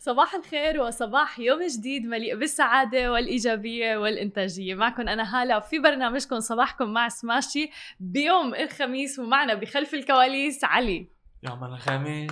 صباح 0.00 0.34
الخير 0.34 0.80
وصباح 0.80 1.38
يوم 1.38 1.62
جديد 1.66 2.06
مليء 2.06 2.36
بالسعادة 2.36 3.12
والإيجابية 3.12 3.96
والإنتاجية. 3.96 4.74
معكم 4.74 5.08
أنا 5.08 5.42
هالة 5.42 5.60
في 5.60 5.78
برنامجكم 5.78 6.40
صباحكم 6.40 6.92
مع 6.92 7.08
سماشي 7.08 7.70
بيوم 8.00 8.54
الخميس 8.54 9.18
ومعنا 9.18 9.54
بخلف 9.54 9.94
الكواليس 9.94 10.64
علي. 10.64 11.06
يوم 11.42 11.64
الخميس 11.64 12.30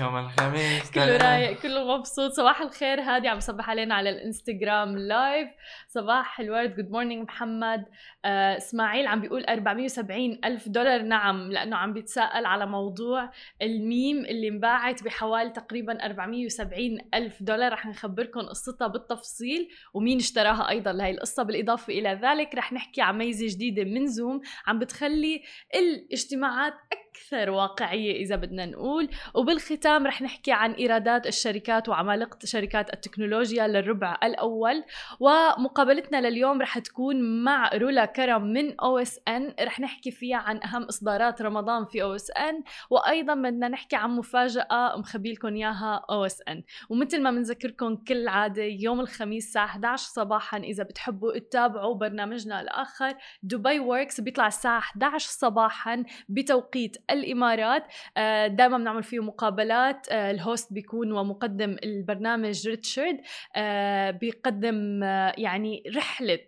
يوم 0.00 0.16
الخميس 0.16 0.90
كله 0.90 1.16
رايق 1.16 1.60
كله 1.60 1.96
مبسوط. 1.96 2.32
صباح 2.32 2.60
الخير 2.60 3.00
هادي 3.00 3.28
عم 3.28 3.36
بصبح 3.36 3.70
علينا 3.70 3.94
على 3.94 4.10
الإنستغرام 4.10 4.98
live 4.98 5.48
صباح 5.88 6.40
الورد. 6.40 6.76
good 6.76 6.90
morning 6.90 7.22
محمد. 7.22 7.84
آه 8.24 8.56
إسماعيل 8.56 9.06
عم 9.06 9.20
بيقول 9.20 9.44
470 9.44 10.38
ألف 10.44 10.68
دولار. 10.68 11.02
نعم 11.02 11.52
لأنه 11.52 11.76
عم 11.76 11.92
بيتساءل 11.92 12.46
على 12.46 12.66
موضوع 12.66 13.30
الميم 13.62 14.24
اللي 14.24 14.48
انباعت 14.48 15.02
بحوالي 15.02 15.50
تقريبا 15.50 16.04
470 16.04 16.98
ألف 17.14 17.42
دولار. 17.42 17.72
رح 17.72 17.86
نخبركم 17.86 18.40
قصتها 18.40 18.88
بالتفصيل 18.88 19.68
ومين 19.94 20.18
اشتراها 20.18 20.68
أيضا 20.68 20.92
لهي 20.92 21.10
القصة. 21.10 21.42
بالإضافة 21.42 21.92
إلى 21.92 22.20
ذلك 22.22 22.54
رح 22.54 22.72
نحكي 22.72 23.02
عن 23.02 23.18
ميزة 23.18 23.46
جديدة 23.56 23.84
من 23.84 24.06
زوم 24.06 24.40
عم 24.66 24.78
بتخلي 24.78 25.42
الاجتماعات 25.74 26.74
أكثر 27.14 27.50
واقعية 27.50 28.22
إذا 28.22 28.36
بدنا 28.36 28.66
نقول. 28.66 29.08
وبالختام 29.34 30.06
رح 30.06 30.22
نحكي 30.22 30.52
عن 30.52 30.72
إيرادات 30.72 31.26
الشركات 31.26 31.88
وعمالقة 31.88 32.38
شركات 32.44 32.94
التكنولوجيا 32.94 33.66
للربع 33.68 34.18
الأول. 34.24 34.84
ومقابلتنا 35.20 36.28
لليوم 36.28 36.62
رح 36.62 36.78
تكون 36.78 37.44
مع 37.44 37.70
رولا 37.74 38.04
كرم 38.04 38.42
من 38.42 38.80
OSN 38.80 39.54
رح 39.60 39.80
نحكي 39.80 40.10
فيها 40.10 40.36
عن 40.36 40.60
أهم 40.64 40.82
إصدارات 40.82 41.42
رمضان 41.42 41.84
في 41.84 42.02
OSN 42.02 42.62
وأيضا 42.90 43.34
بدنا 43.34 43.68
نحكي 43.68 43.96
عن 43.96 44.10
مفاجأة 44.10 44.96
مخبي 44.96 45.32
لكم 45.32 45.54
إياها 45.54 46.04
OSN 46.10 46.62
ومثل 46.88 47.22
ما 47.22 47.30
بنذكركم 47.30 47.96
كل 47.96 48.28
عادة 48.28 48.62
يوم 48.62 49.00
الخميس 49.00 49.46
الساعة 49.46 49.64
11 49.64 50.08
صباحا 50.08 50.58
إذا 50.58 50.84
بتحبوا 50.84 51.38
تتابعوا 51.38 51.94
برنامجنا 51.94 52.60
الآخر. 52.60 53.14
دبي 53.42 53.78
وركس 53.78 54.20
بيطلع 54.20 54.46
الساعة 54.46 54.78
11 54.78 55.28
صباحا 55.30 56.04
بتوقيت 56.28 56.96
الإمارات. 57.10 57.84
آه، 58.16 58.46
دائما 58.46 58.78
بنعمل 58.78 59.02
فيه 59.02 59.22
مقابلات. 59.22 60.06
آه، 60.10 60.30
ال 60.30 60.38
host 60.38 60.72
بيكون 60.72 61.12
ومقدم 61.12 61.76
البرنامج 61.84 62.68
ريتشارد. 62.68 63.20
آه، 63.56 64.10
بيقدم 64.10 65.02
يعني 65.38 65.82
رحلة 65.96 66.38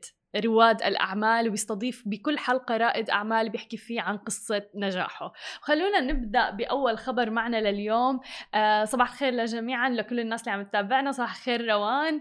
رواد 0.45 0.83
الأعمال 0.83 1.49
وبيستضيف 1.49 2.03
بكل 2.07 2.39
حلقة 2.39 2.77
رائد 2.77 3.11
أعمال 3.11 3.49
بيحكي 3.49 3.77
فيه 3.77 4.01
عن 4.01 4.17
قصة 4.17 4.62
نجاحه. 4.75 5.33
خلونا 5.61 6.01
نبدأ 6.01 6.51
بأول 6.51 6.99
خبر 6.99 7.31
معنا 7.31 7.71
لليوم. 7.71 8.21
صباح 8.84 9.11
الخير 9.11 9.33
لجميعا 9.33 9.91
لكل 9.91 10.21
الناس 10.21 10.41
اللي 10.41 10.53
عم 10.53 10.62
تتابعنا. 10.62 11.12
صباح 11.12 11.31
الخير 11.31 11.67
روان. 11.67 12.21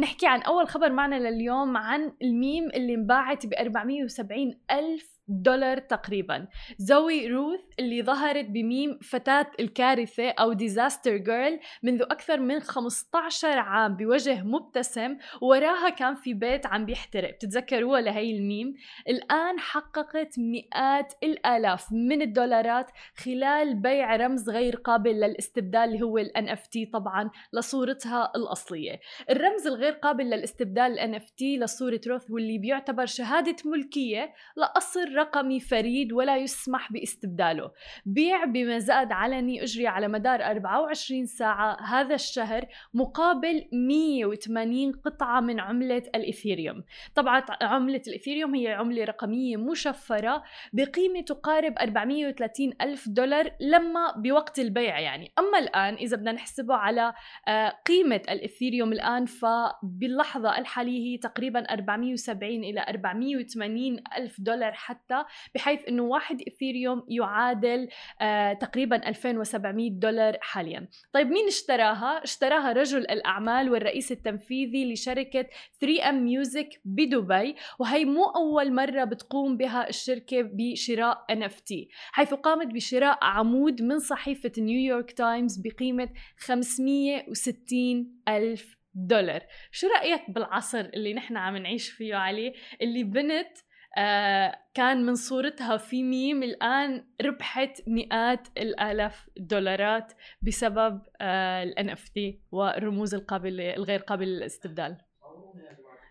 نحكي 0.00 0.26
عن 0.26 0.42
أول 0.42 0.68
خبر 0.68 0.92
معنا 0.92 1.14
لليوم 1.14 1.76
عن 1.76 2.12
الميم 2.22 2.68
اللي 2.74 2.94
انباعت 2.94 3.46
ب 3.46 3.54
470 3.54 4.60
ألف 4.70 5.21
دولار 5.32 5.78
تقريبا. 5.78 6.48
زوي 6.78 7.26
روث 7.28 7.60
اللي 7.78 8.02
ظهرت 8.02 8.44
بميم 8.44 8.98
فتاة 9.02 9.46
الكارثة 9.60 10.30
أو 10.30 10.52
disaster 10.52 11.16
girl 11.16 11.60
منذ 11.82 12.02
أكثر 12.02 12.40
من 12.40 12.60
15 12.60 13.58
عام 13.58 13.96
بوجه 13.96 14.42
مبتسم 14.42 15.16
وراها 15.40 15.88
كان 15.88 16.14
في 16.14 16.34
بيت 16.34 16.66
عم 16.66 16.86
بيحترق. 16.86 17.34
بتتذكروها 17.34 18.00
لهي 18.00 18.36
الميم؟ 18.36 18.74
الآن 19.08 19.58
حققت 19.58 20.38
مئات 20.38 21.14
الآلاف 21.22 21.92
من 21.92 22.22
الدولارات 22.22 22.90
خلال 23.16 23.74
بيع 23.74 24.16
رمز 24.16 24.50
غير 24.50 24.76
قابل 24.76 25.10
للاستبدال 25.10 25.82
اللي 25.82 26.02
هو 26.02 26.18
ال 26.18 26.32
NFT 26.36 26.90
طبعا 26.92 27.30
لصورتها 27.52 28.32
الأصلية. 28.36 29.00
الرمز 29.30 29.66
الغير 29.66 29.92
قابل 29.92 30.24
للاستبدال 30.24 30.98
ال 30.98 31.14
NFT 31.14 31.42
لصورة 31.62 32.00
روث 32.06 32.30
واللي 32.30 32.58
بيعتبر 32.58 33.06
شهادة 33.06 33.56
ملكية 33.64 34.32
لأصل 34.56 35.00
رقمي 35.22 35.60
فريد 35.60 36.12
ولا 36.12 36.36
يسمح 36.36 36.92
باستبداله. 36.92 37.70
بيع 38.06 38.44
بمزاد 38.44 39.12
علني 39.12 39.62
أجري 39.62 39.86
على 39.86 40.08
مدار 40.08 40.42
24 40.44 41.26
ساعة 41.26 41.76
هذا 41.80 42.14
الشهر 42.14 42.66
مقابل 42.94 43.68
180 43.72 44.92
قطعة 44.92 45.40
من 45.40 45.60
عملة 45.60 46.02
الإثيريوم 46.14 46.84
طبعا 47.14 47.42
عملة 47.62 48.02
الإثيريوم 48.08 48.54
هي 48.54 48.72
عملة 48.72 49.04
رقمية 49.04 49.56
مشفرة 49.56 50.42
بقيمة 50.72 51.20
تقارب 51.20 51.74
430 51.78 52.72
ألف 52.80 53.08
دولار 53.08 53.50
لما 53.60 54.14
بوقت 54.16 54.58
البيع 54.58 55.00
يعني. 55.00 55.32
أما 55.38 55.58
الآن 55.58 55.94
إذا 55.94 56.16
بدنا 56.16 56.32
نحسبه 56.32 56.74
على 56.74 57.12
آه، 57.48 57.68
قيمة 57.86 58.22
الإثيريوم 58.30 58.92
الآن 58.92 59.26
فباللحظة 59.26 60.58
الحالية 60.58 61.12
هي 61.12 61.18
تقريبا 61.18 61.60
470 61.60 62.64
إلى 62.64 62.84
480 62.88 64.02
ألف 64.16 64.40
دولار 64.40 64.72
حتى 64.72 65.11
بحيث 65.54 65.80
إنه 65.88 66.02
واحد 66.02 66.42
إثيريوم 66.48 67.06
يعادل 67.08 67.88
آه 68.20 68.52
تقريبا 68.52 69.08
2700 69.08 69.90
دولار 69.90 70.38
حاليا. 70.40 70.88
طيب 71.12 71.26
مين 71.26 71.46
اشتراها؟ 71.46 72.24
اشتراها 72.24 72.72
رجل 72.72 72.98
الأعمال 72.98 73.70
والرئيس 73.70 74.12
التنفيذي 74.12 74.92
لشركة 74.92 75.46
3F 75.80 76.08
Music 76.08 76.80
بدبي 76.84 77.56
وهي 77.78 78.04
مو 78.04 78.24
أول 78.24 78.72
مرة 78.74 79.04
بتقوم 79.04 79.56
بها 79.56 79.88
الشركة 79.88 80.42
بشراء 80.42 81.24
NFT 81.32 81.88
حيث 82.12 82.34
قامت 82.34 82.66
بشراء 82.74 83.18
عمود 83.22 83.82
من 83.82 83.98
صحيفة 83.98 84.52
نيويورك 84.58 85.12
تايمز 85.12 85.58
بقيمة 85.64 86.08
560 86.36 88.22
ألف 88.28 88.76
دولار. 88.94 89.42
شو 89.70 89.86
رأيك 89.86 90.30
بالعصر 90.30 90.80
اللي 90.80 91.14
نحن 91.14 91.36
عم 91.36 91.56
نعيش 91.56 91.90
فيه 91.90 92.14
علي 92.14 92.52
اللي 92.82 93.04
بنت 93.04 93.58
آه 93.98 94.58
كان 94.74 95.06
من 95.06 95.14
صورتها 95.14 95.76
في 95.76 96.02
ميم 96.02 96.42
الآن 96.42 97.06
ربحت 97.22 97.88
مئات 97.88 98.48
الآلاف 98.58 99.28
الدولارات 99.36 100.12
بسبب 100.42 101.02
آه 101.20 101.62
ال 101.62 101.90
NFT 101.90 102.20
والرموز 102.52 103.14
القابلة 103.14 103.74
الغير 103.76 104.00
قابلة 104.00 104.26
للاستبدال. 104.28 104.96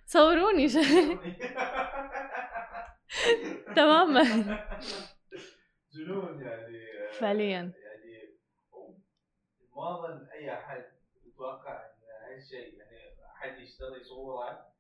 صوروني. 0.06 0.68
تماما. 3.75 4.24
جنون 5.94 6.41
يعني 6.41 6.78
فعليا. 7.20 7.47
يعني 7.47 7.74
ما 9.75 10.02
ظن 10.02 10.28
أي 10.34 10.53
أحد 10.53 10.84
يتوقع 11.25 11.86
إن 11.86 12.36
هالشيء 12.36 12.74
يعني 12.78 13.16
أحد 13.36 13.59
يشتري 13.59 14.03
صورة 14.03 14.71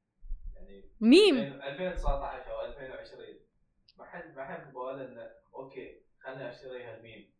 ميم. 1.01 1.53
2019 1.67 2.51
أو 2.51 2.65
2020 2.71 3.39
ما 3.97 4.05
حد 4.05 4.23
ما 4.35 4.43
حد 4.45 4.61
بباله 4.73 5.05
انه 5.05 5.21
أوكي 5.55 6.01
خليني 6.23 6.49
أشتري 6.49 6.83
هالميم. 6.83 7.31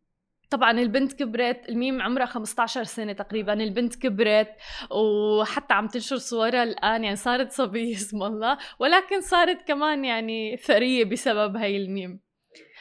طبعا 0.50 0.70
البنت 0.70 1.12
كبرت 1.12 1.68
الميم 1.68 2.02
عمرها 2.02 2.26
15 2.26 2.84
سنة 2.84 3.12
تقريبا. 3.12 3.52
البنت 3.52 3.94
كبرت 3.96 4.48
وحتى 4.90 5.74
عم 5.74 5.88
تنشر 5.88 6.16
صورها 6.16 6.62
الآن 6.62 7.04
يعني 7.04 7.16
صارت 7.16 7.52
صبية 7.52 7.94
اسم 7.96 8.22
الله. 8.22 8.58
ولكن 8.78 9.20
صارت 9.20 9.68
كمان 9.68 10.04
يعني 10.04 10.56
ثرية 10.56 11.04
بسبب 11.04 11.56
هاي 11.56 11.76
الميم. 11.76 12.20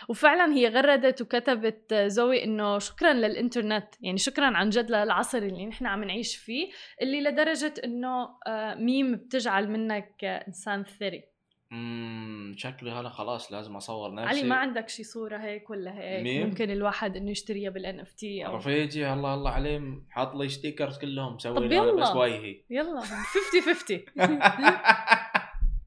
وفعلا 0.09 0.54
هي 0.54 0.68
غردت 0.68 1.22
وكتبت 1.22 1.94
زوي 1.94 2.44
إنه 2.44 2.80
شكرا 2.80 3.14
للإنترنت 3.14 3.88
يعني 4.02 4.18
شكرا 4.18 4.46
عن 4.58 4.70
جد 4.70 4.92
للعصر 4.92 5.38
اللي 5.38 5.66
نحن 5.66 5.86
عم 5.86 6.04
نعيش 6.04 6.36
فيه 6.36 6.70
اللي 7.02 7.22
لدرجة 7.22 7.74
إنه 7.84 8.30
آه، 8.48 8.76
ميم 8.76 9.16
بتجعل 9.16 9.70
منك 9.70 10.24
إنسان 10.24 10.84
ثري. 10.84 11.32
امم 11.72 12.54
شكلي 12.58 12.92
هلا 12.92 13.09
خلاص 13.09 13.52
لازم 13.52 13.76
أصور 13.76 14.16
نفسي. 14.16 14.30
علي 14.40 14.44
ما 14.44 14.56
عندك 14.56 14.90
شي 14.90 15.04
صورة 15.04 15.38
هيك 15.38 15.70
ولا 15.70 16.00
هيك؟ 16.00 16.24
ميم؟ 16.24 16.48
ممكن 16.48 16.72
الواحد 16.72 17.18
إنه 17.18 17.32
يشتريها 17.32 17.70
بال 17.69 18.00
NFT 18.00 18.46
أو 18.46 18.56
رفيجي 18.56 19.14
الله 19.14 19.34
الله 19.34 19.52
عليه 19.52 19.82
حاط 20.09 20.35
لي 20.35 20.50
stickers 20.49 20.97
كلهم 21.00 21.35
مسوي 21.35 21.67
بس 21.97 22.16
وجهي 22.16 22.62
يلا 22.70 23.02
50 23.02 23.76
50 23.76 24.00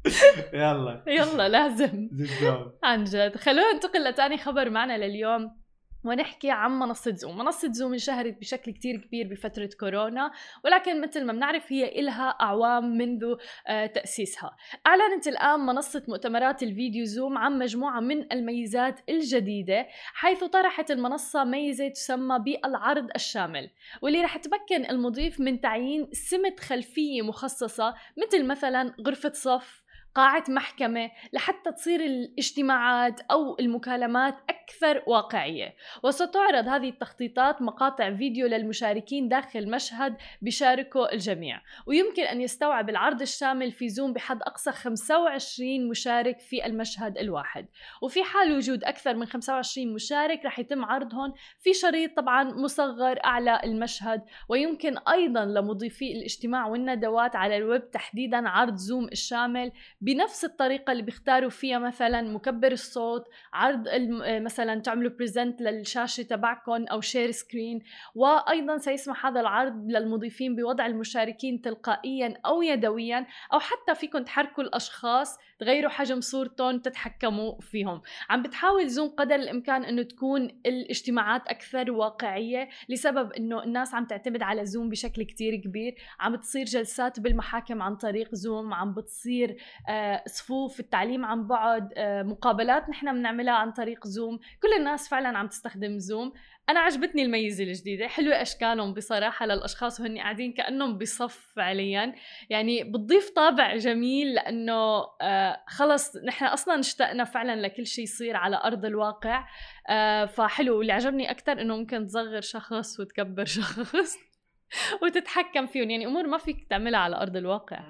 يلا. 0.53 1.03
يلا 1.07 1.49
لازم. 1.49 2.11
عن 2.83 3.05
جد. 3.05 3.37
خلونا 3.37 3.73
ننتقل 3.73 4.05
لتاني 4.05 4.37
خبر 4.39 4.71
معنا 4.71 4.99
لليوم 4.99 5.65
ونحكي 6.05 6.51
عن 6.51 6.79
منصة 6.79 7.15
زوم 7.15 7.39
منصة 7.39 7.73
زوم 7.73 7.93
انشهرت 7.93 8.41
بشكل 8.41 8.73
كتير 8.73 8.97
كبير 8.97 9.29
بفترة 9.29 9.71
كورونا 9.81 10.31
ولكن 10.65 11.01
مثل 11.01 11.25
ما 11.25 11.33
بنعرف 11.33 11.73
هي 11.73 12.01
إلها 12.01 12.29
أعوام 12.29 12.97
منذ 12.97 13.35
آه، 13.69 13.87
تأسيسها. 13.87 14.57
أعلنت 14.87 15.29
الآن 15.29 15.61
منصة 15.61 16.03
مؤتمرات 16.09 16.63
الفيديو 16.63 17.05
زوم 17.05 17.39
عن 17.39 17.59
مجموعة 17.59 18.01
من 18.01 18.33
الميزات 18.33 19.01
الجديدة 19.09 19.87
حيث 20.15 20.45
طرحت 20.45 20.91
المنصة 20.91 21.45
ميزة 21.45 21.89
تسمى 21.89 22.39
بالعرض 22.39 23.09
الشامل. 23.15 23.71
واللي 24.03 24.23
رح 24.23 24.37
تمكن 24.37 24.91
المضيف 24.91 25.41
من 25.41 25.61
تعيين 25.61 26.09
سمة 26.13 26.57
خلفية 26.61 27.23
مخصصة 27.23 27.95
مثل 28.27 28.47
مثلا 28.47 28.95
غرفة 29.07 29.33
صف 29.33 29.84
قاعة 30.15 30.45
محكمة 30.49 31.11
لحتى 31.33 31.73
تصير 31.73 32.01
الاجتماعات 32.01 33.21
أو 33.21 33.59
المكالمات 33.61 34.35
أكثر 34.51 35.03
واقعية. 35.07 35.75
وستعرض 36.03 36.69
هذه 36.69 36.89
التخطيطات 36.89 37.63
مقاطع 37.63 38.17
فيديو 38.17 38.47
للمشاركين 38.47 39.29
داخل 39.29 39.71
مشهد 39.71 40.17
بشاركه 40.43 41.13
الجميع. 41.13 41.61
ويمكن 41.87 42.23
أن 42.23 42.41
يستوعب 42.41 42.91
العرض 42.91 43.21
الشامل 43.21 43.73
في 43.73 43.89
زوم 43.89 44.13
بحد 44.13 44.43
أقصى 44.43 44.73
25 44.73 45.89
مشارك 45.89 46.41
في 46.41 46.67
المشهد 46.67 47.19
الواحد. 47.19 47.67
وفي 48.03 48.25
حال 48.25 48.57
وجود 48.57 48.85
أكثر 48.85 49.15
من 49.15 49.27
25 49.27 49.95
مشارك 49.95 50.45
رح 50.45 50.59
يتم 50.59 50.85
عرضهم 50.85 51.33
في 51.61 51.75
شريط 51.75 52.17
طبعا 52.17 52.45
مصغر 52.45 53.19
أعلى 53.25 53.61
المشهد. 53.65 54.23
ويمكن 54.49 54.99
أيضا 54.99 55.45
لمضيفي 55.45 56.13
الاجتماع 56.13 56.67
والندوات 56.67 57.37
على 57.37 57.57
الويب 57.57 57.91
تحديدا 57.91 58.49
عرض 58.49 58.77
زوم 58.77 59.05
الشامل 59.05 59.73
بنفس 60.05 60.45
الطريقة 60.45 60.93
اللي 60.93 61.03
بيختاروا 61.03 61.51
فيها 61.51 61.79
مثلا 61.79 62.23
مكبر 62.23 62.73
الصوت 62.73 63.25
عرض 63.53 63.85
مثلا 64.23 64.81
تعملوا 64.81 65.11
present 65.11 65.63
للشاشة 65.63 66.23
تبعكم 66.23 66.85
أو 66.85 67.01
share 67.01 67.31
screen 67.31 67.83
وأيضا 68.15 68.79
سيسمح 68.79 69.27
هذا 69.27 69.41
العرض 69.41 69.87
للمضيفين 69.87 70.57
بوضع 70.57 70.87
المشاركين 70.87 71.61
تلقائيا 71.61 72.35
أو 72.47 72.63
يدويا 72.63 73.27
أو 73.53 73.59
حتى 73.59 73.95
فيكم 73.95 74.19
تحركوا 74.19 74.65
الأشخاص 74.65 75.39
تغيروا 75.59 75.91
حجم 75.91 76.21
صورتهم 76.21 76.79
تتحكموا 76.79 77.61
فيهم. 77.61 78.03
عم 78.31 78.43
بتحاول 78.43 78.89
زوم 78.89 79.09
قدر 79.09 79.35
الإمكان 79.35 79.85
إنه 79.85 80.03
تكون 80.03 80.61
الاجتماعات 80.67 81.49
أكثر 81.49 81.91
واقعية 81.91 82.69
لسبب 82.89 83.33
إنه 83.33 83.63
الناس 83.63 83.95
عم 83.95 84.05
تعتمد 84.07 84.43
على 84.43 84.67
زوم 84.67 84.89
بشكل 84.89 85.23
كتير 85.23 85.57
كبير. 85.57 85.95
عم 86.21 86.33
بتصير 86.33 86.65
جلسات 86.65 87.21
بالمحاكم 87.21 87.83
عن 87.83 87.97
طريق 87.97 88.35
زوم 88.35 88.75
عم 88.75 88.95
بتصير 88.95 89.57
آه، 89.89 90.23
صفوف 90.27 90.81
التعليم 90.81 91.25
عن 91.25 91.47
بعد 91.47 91.93
آه، 91.97 92.23
مقابلات 92.23 92.89
نحن 92.89 93.13
بنعملها 93.13 93.55
عن 93.55 93.73
طريق 93.73 94.07
زوم. 94.07 94.39
كل 94.63 94.73
الناس 94.79 95.09
فعلا 95.09 95.39
عم 95.39 95.49
تستخدم 95.49 95.99
زوم. 95.99 96.33
أنا 96.69 96.81
عجبتني 96.81 97.23
الميزة 97.23 97.65
الجديدة 97.65 98.09
حلوة 98.09 98.43
أشكالهم 98.43 98.95
بصراحة 98.95 99.47
للأشخاص 99.47 100.01
وهن 100.01 100.19
قاعدين 100.19 100.53
كأنهم 100.53 100.99
بصف 100.99 101.53
فعليا. 101.57 102.15
يعني 102.51 102.85
بتضيف 102.85 103.31
طابع 103.31 103.77
جميل 103.77 104.35
لأنه 104.35 105.05
آه 105.23 105.65
خلص 105.67 106.17
نحن 106.17 106.45
أصلا 106.45 106.81
اشتقنا 106.81 107.25
فعلا 107.25 107.61
لكل 107.67 107.87
شيء 107.87 108.05
يصير 108.05 108.37
على 108.37 108.61
أرض 108.65 108.85
الواقع 108.85 109.49
آه 109.89 110.25
فحلو. 110.25 110.79
واللي 110.79 110.93
عجبني 110.93 111.31
أكثر 111.31 111.61
إنه 111.61 111.77
ممكن 111.77 112.07
تصغر 112.07 112.41
شخص 112.41 113.01
وتكبر 113.01 113.45
شخص 113.45 114.17
وتتحكم 115.03 115.67
فيهم. 115.67 115.91
يعني 115.91 116.07
أمور 116.07 116.27
ما 116.27 116.39
فيك 116.39 116.67
تعملها 116.71 117.01
على 117.01 117.17
أرض 117.17 117.37
الواقع 117.37 117.81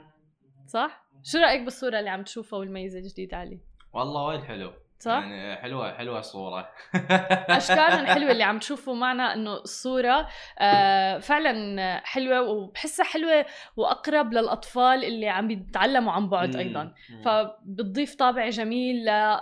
صح؟ 0.66 1.04
شو 1.22 1.38
رأيك 1.38 1.62
بالصورة 1.62 1.98
اللي 1.98 2.10
عم 2.10 2.22
تشوفها 2.22 2.58
والميزة 2.58 2.98
الجديدة 2.98 3.36
علي؟ 3.36 3.60
والله 3.92 4.22
وايد 4.26 4.40
حلو. 4.40 4.72
صح؟ 5.04 5.12
يعني 5.12 5.56
حلوة 5.56 5.92
حلوة 5.92 6.18
الصورة. 6.18 6.68
أشكالهم 7.58 8.06
حلوة 8.06 8.30
اللي 8.30 8.42
عم 8.42 8.58
تشوفوا 8.58 8.94
معنا 8.94 9.34
إنه 9.34 9.54
الصورة 9.54 10.28
آه 10.58 11.18
فعلا 11.18 12.00
حلوة 12.04 12.40
وبحسها 12.40 13.04
حلوة 13.04 13.46
وأقرب 13.76 14.32
للأطفال 14.32 15.04
اللي 15.04 15.28
عم 15.28 15.48
بيتعلموا 15.48 16.12
عن 16.12 16.28
بعد 16.28 16.56
أيضا. 16.56 16.94
فبتضيف 17.24 18.14
طابع 18.14 18.48
جميل 18.48 18.96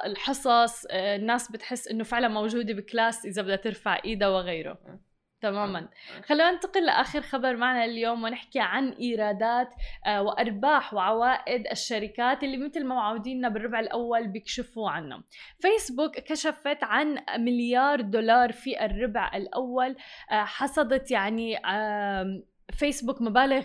للحصص 0.07 0.87
آه 0.91 1.17
الناس 1.17 1.53
بتحس 1.53 1.89
إنه 1.89 2.05
فعلا 2.05 2.29
موجودة 2.29 2.75
بكلاس 2.75 3.27
إذا 3.27 3.43
بدها 3.43 3.57
ترفع 3.57 3.99
إيدها 4.05 4.29
وغيره. 4.29 4.79
تماما 5.43 5.79
آه. 5.79 6.21
خلونا 6.21 6.51
ننتقل 6.51 6.87
لآخر 6.87 7.21
خبر 7.21 7.57
معنا 7.57 7.85
اليوم 7.85 8.25
ونحكي 8.25 8.61
عن 8.61 8.91
إيرادات 8.91 9.75
آه، 10.07 10.23
وأرباح 10.23 10.95
وعوائد 10.95 11.67
الشركات 11.67 12.45
اللي 12.45 12.57
مثل 12.57 12.85
ما 12.85 12.95
معوديننا 12.95 13.49
بالربع 13.49 13.81
الأول 13.81 14.29
بيكشفوا 14.29 14.91
عنها 14.91 15.23
فيسبوك 15.61 16.19
كشفت 16.19 16.85
عن 16.85 17.19
مليار 17.39 18.01
دولار 18.01 18.53
في 18.53 18.85
الربع 18.85 19.31
الأول 19.35 19.97
آه، 20.31 20.45
حصدت 20.45 21.11
يعني 21.11 21.59
فيسبوك 22.73 23.23
مبالغ 23.23 23.65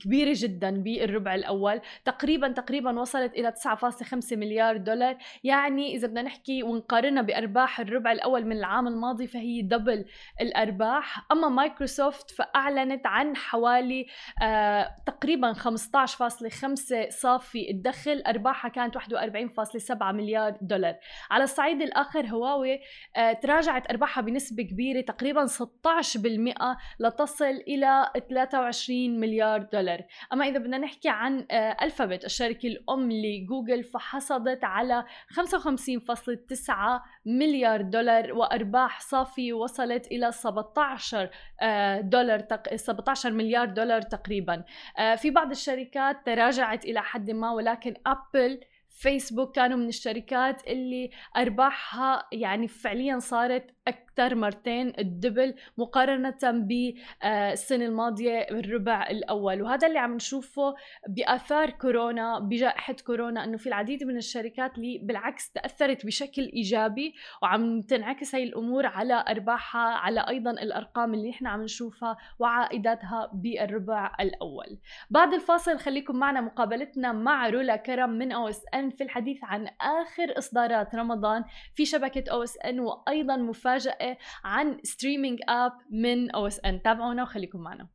كبيرة 0.00 0.32
جدا 0.36 0.70
بالربع 0.70 1.34
الأول. 1.34 1.80
تقريبا 2.04 2.48
تقريبا 2.48 3.00
وصلت 3.00 3.32
إلى 3.32 3.52
9.5 3.52 4.36
مليار 4.36 4.76
دولار. 4.76 5.18
يعني 5.44 5.94
إذا 5.94 6.06
بدنا 6.06 6.22
نحكي 6.22 6.62
ونقارنها 6.62 7.22
بأرباح 7.22 7.80
الربع 7.80 8.12
الأول 8.12 8.44
من 8.46 8.56
العام 8.56 8.86
الماضي 8.86 9.26
فهي 9.26 9.62
double 9.62 10.04
الأرباح. 10.40 11.26
أما 11.32 11.48
مايكروسوفت 11.48 12.30
فأعلنت 12.30 13.06
عن 13.06 13.36
حوالي 13.36 14.06
آه 14.42 14.96
تقريبا 15.06 15.52
15.5 15.52 17.08
صافي 17.08 17.70
الدخل. 17.70 18.22
أرباحها 18.26 18.68
كانت 18.68 18.96
41.7 18.96 20.12
مليار 20.12 20.58
دولار. 20.62 20.96
على 21.30 21.44
الصعيد 21.44 21.82
الآخر 21.82 22.26
هواوي 22.26 22.80
آه 23.16 23.32
تراجعت 23.32 23.90
أرباحها 23.90 24.22
بنسبة 24.22 24.62
كبيرة 24.62 25.00
تقريبا 25.00 25.46
16% 25.46 26.76
لتصل 27.00 27.44
إلى 27.44 28.10
23 28.30 29.20
مليار 29.20 29.63
دولار. 29.72 30.02
أما 30.32 30.44
إذا 30.48 30.58
بدنا 30.58 30.78
نحكي 30.78 31.08
عن 31.08 31.46
ألفابت 31.82 32.22
آه، 32.22 32.26
الشركة 32.26 32.66
الأم 32.66 33.12
لجوجل 33.12 33.84
فحصدت 33.84 34.64
على 34.64 35.04
55.9 35.28 37.02
مليار 37.26 37.82
دولار 37.82 38.32
وأرباح 38.32 39.00
صافية 39.00 39.52
وصلت 39.52 40.06
إلى 40.06 40.32
17 40.32 41.30
آه، 41.60 42.00
دولار 42.00 42.46
17 42.76 43.30
مليار 43.30 43.66
دولار 43.66 44.02
تقريبا. 44.02 44.64
آه، 44.98 45.14
في 45.14 45.30
بعض 45.30 45.50
الشركات 45.50 46.26
تراجعت 46.26 46.84
إلى 46.84 47.02
حد 47.02 47.30
ما 47.30 47.52
ولكن 47.52 47.94
أبل 48.06 48.60
فيسبوك 48.94 49.56
كانوا 49.56 49.78
من 49.78 49.88
الشركات 49.88 50.66
اللي 50.66 51.10
أرباحها 51.36 52.28
يعني 52.32 52.68
فعليا 52.68 53.18
صارت 53.18 53.70
أكثر 53.88 54.34
مرتين 54.34 54.92
الدبل 54.98 55.54
مقارنة 55.78 56.38
بالسنه 56.42 57.84
الماضية 57.84 58.38
الربع 58.50 59.06
الأول. 59.10 59.62
وهذا 59.62 59.86
اللي 59.86 59.98
عم 59.98 60.14
نشوفه 60.14 60.74
بأثار 61.08 61.70
كورونا 61.70 62.38
بجائحة 62.38 62.96
كورونا 63.06 63.44
إنه 63.44 63.56
في 63.56 63.66
العديد 63.66 64.04
من 64.04 64.16
الشركات 64.16 64.78
اللي 64.78 64.98
بالعكس 65.02 65.50
تأثرت 65.52 66.06
بشكل 66.06 66.42
إيجابي 66.42 67.14
وعم 67.42 67.80
تنعكس 67.82 68.34
هاي 68.34 68.44
الأمور 68.44 68.86
على 68.86 69.24
أرباحها 69.28 69.80
على 69.94 70.20
أيضا 70.28 70.50
الأرقام 70.50 71.14
اللي 71.14 71.30
إحنا 71.30 71.50
عم 71.50 71.62
نشوفها 71.62 72.16
وعائداتها 72.38 73.30
بالربع 73.34 74.12
الأول. 74.20 74.78
بعد 75.10 75.34
الفاصل 75.34 75.78
خليكم 75.78 76.16
معنا 76.16 76.40
مقابلتنا 76.40 77.12
مع 77.12 77.48
رولا 77.48 77.76
كرم 77.76 78.10
من 78.10 78.32
OSN 78.32 78.90
في 78.90 79.04
الحديث 79.04 79.38
عن 79.44 79.68
آخر 79.80 80.38
إصدارات 80.38 80.94
رمضان 80.94 81.44
في 81.74 81.84
شبكة 81.84 82.24
OSN 82.32 82.80
وأيضا 82.80 83.36
مفاجأة 83.74 84.16
عن 84.44 84.78
streaming 84.82 85.40
app 85.48 85.72
من 85.90 86.30
OSN 86.30 86.82
تابعونا 86.82 87.22
وخليكم 87.22 87.60
معنا. 87.60 87.88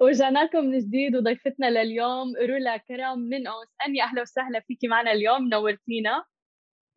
ورجعنا 0.00 0.44
لكم 0.44 0.64
من 0.64 0.78
جديد 0.78 1.16
وضيفتنا 1.16 1.70
لليوم 1.70 2.32
رولا 2.48 2.76
كرم 2.76 3.18
من 3.18 3.46
OSN 3.46 3.96
يا 3.96 4.04
أهلا 4.04 4.22
وسهلا 4.22 4.60
فيكي 4.60 4.88
معنا 4.88 5.12
اليوم 5.12 5.48
نورتينا. 5.48 6.24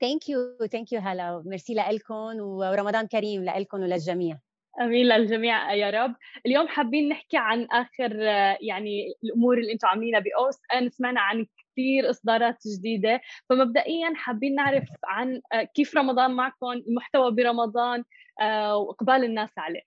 thank 0.01 0.29
you 0.29 0.67
thank 0.71 0.91
you 0.93 0.99
هلا. 0.99 1.43
ميرسي 1.45 1.73
لكم 1.73 2.39
ورمضان 2.39 3.07
كريم 3.07 3.43
لكم 3.43 3.79
وللجميع. 3.81 4.39
أمين 4.81 5.05
للجميع 5.05 5.73
يا 5.73 5.89
رب. 5.89 6.15
اليوم 6.45 6.67
حابين 6.67 7.09
نحكي 7.09 7.37
عن 7.37 7.67
آخر 7.71 8.15
يعني 8.61 9.13
الأمور 9.23 9.57
اللي 9.57 9.73
أنتم 9.73 9.87
عاملينها 9.87 10.19
ب 10.19 10.55
OSN 10.73 10.89
سمعنا 10.89 11.21
عن 11.21 11.45
كثير 11.71 12.09
إصدارات 12.09 12.57
جديدة 12.67 13.21
فمبدئيا 13.49 14.13
حابين 14.15 14.55
نعرف 14.55 14.83
عن 15.03 15.41
كيف 15.75 15.97
رمضان 15.97 16.31
معكم 16.31 16.71
المحتوى 16.71 17.31
برمضان 17.31 18.03
آه، 18.41 18.77
وإقبال 18.77 19.23
الناس 19.23 19.49
عليه. 19.57 19.81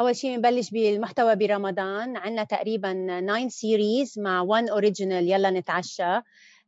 أول 0.00 0.16
شيء 0.16 0.36
بنبلش 0.36 0.70
بالمحتوى 0.70 1.36
برمضان. 1.36 2.16
عندنا 2.16 2.44
تقريبا 2.44 3.20
9 3.26 3.48
series 3.48 4.18
مع 4.18 4.40
1 4.40 4.68
original 4.68 5.28
يلا 5.32 5.50
نتعشى. 5.50 6.20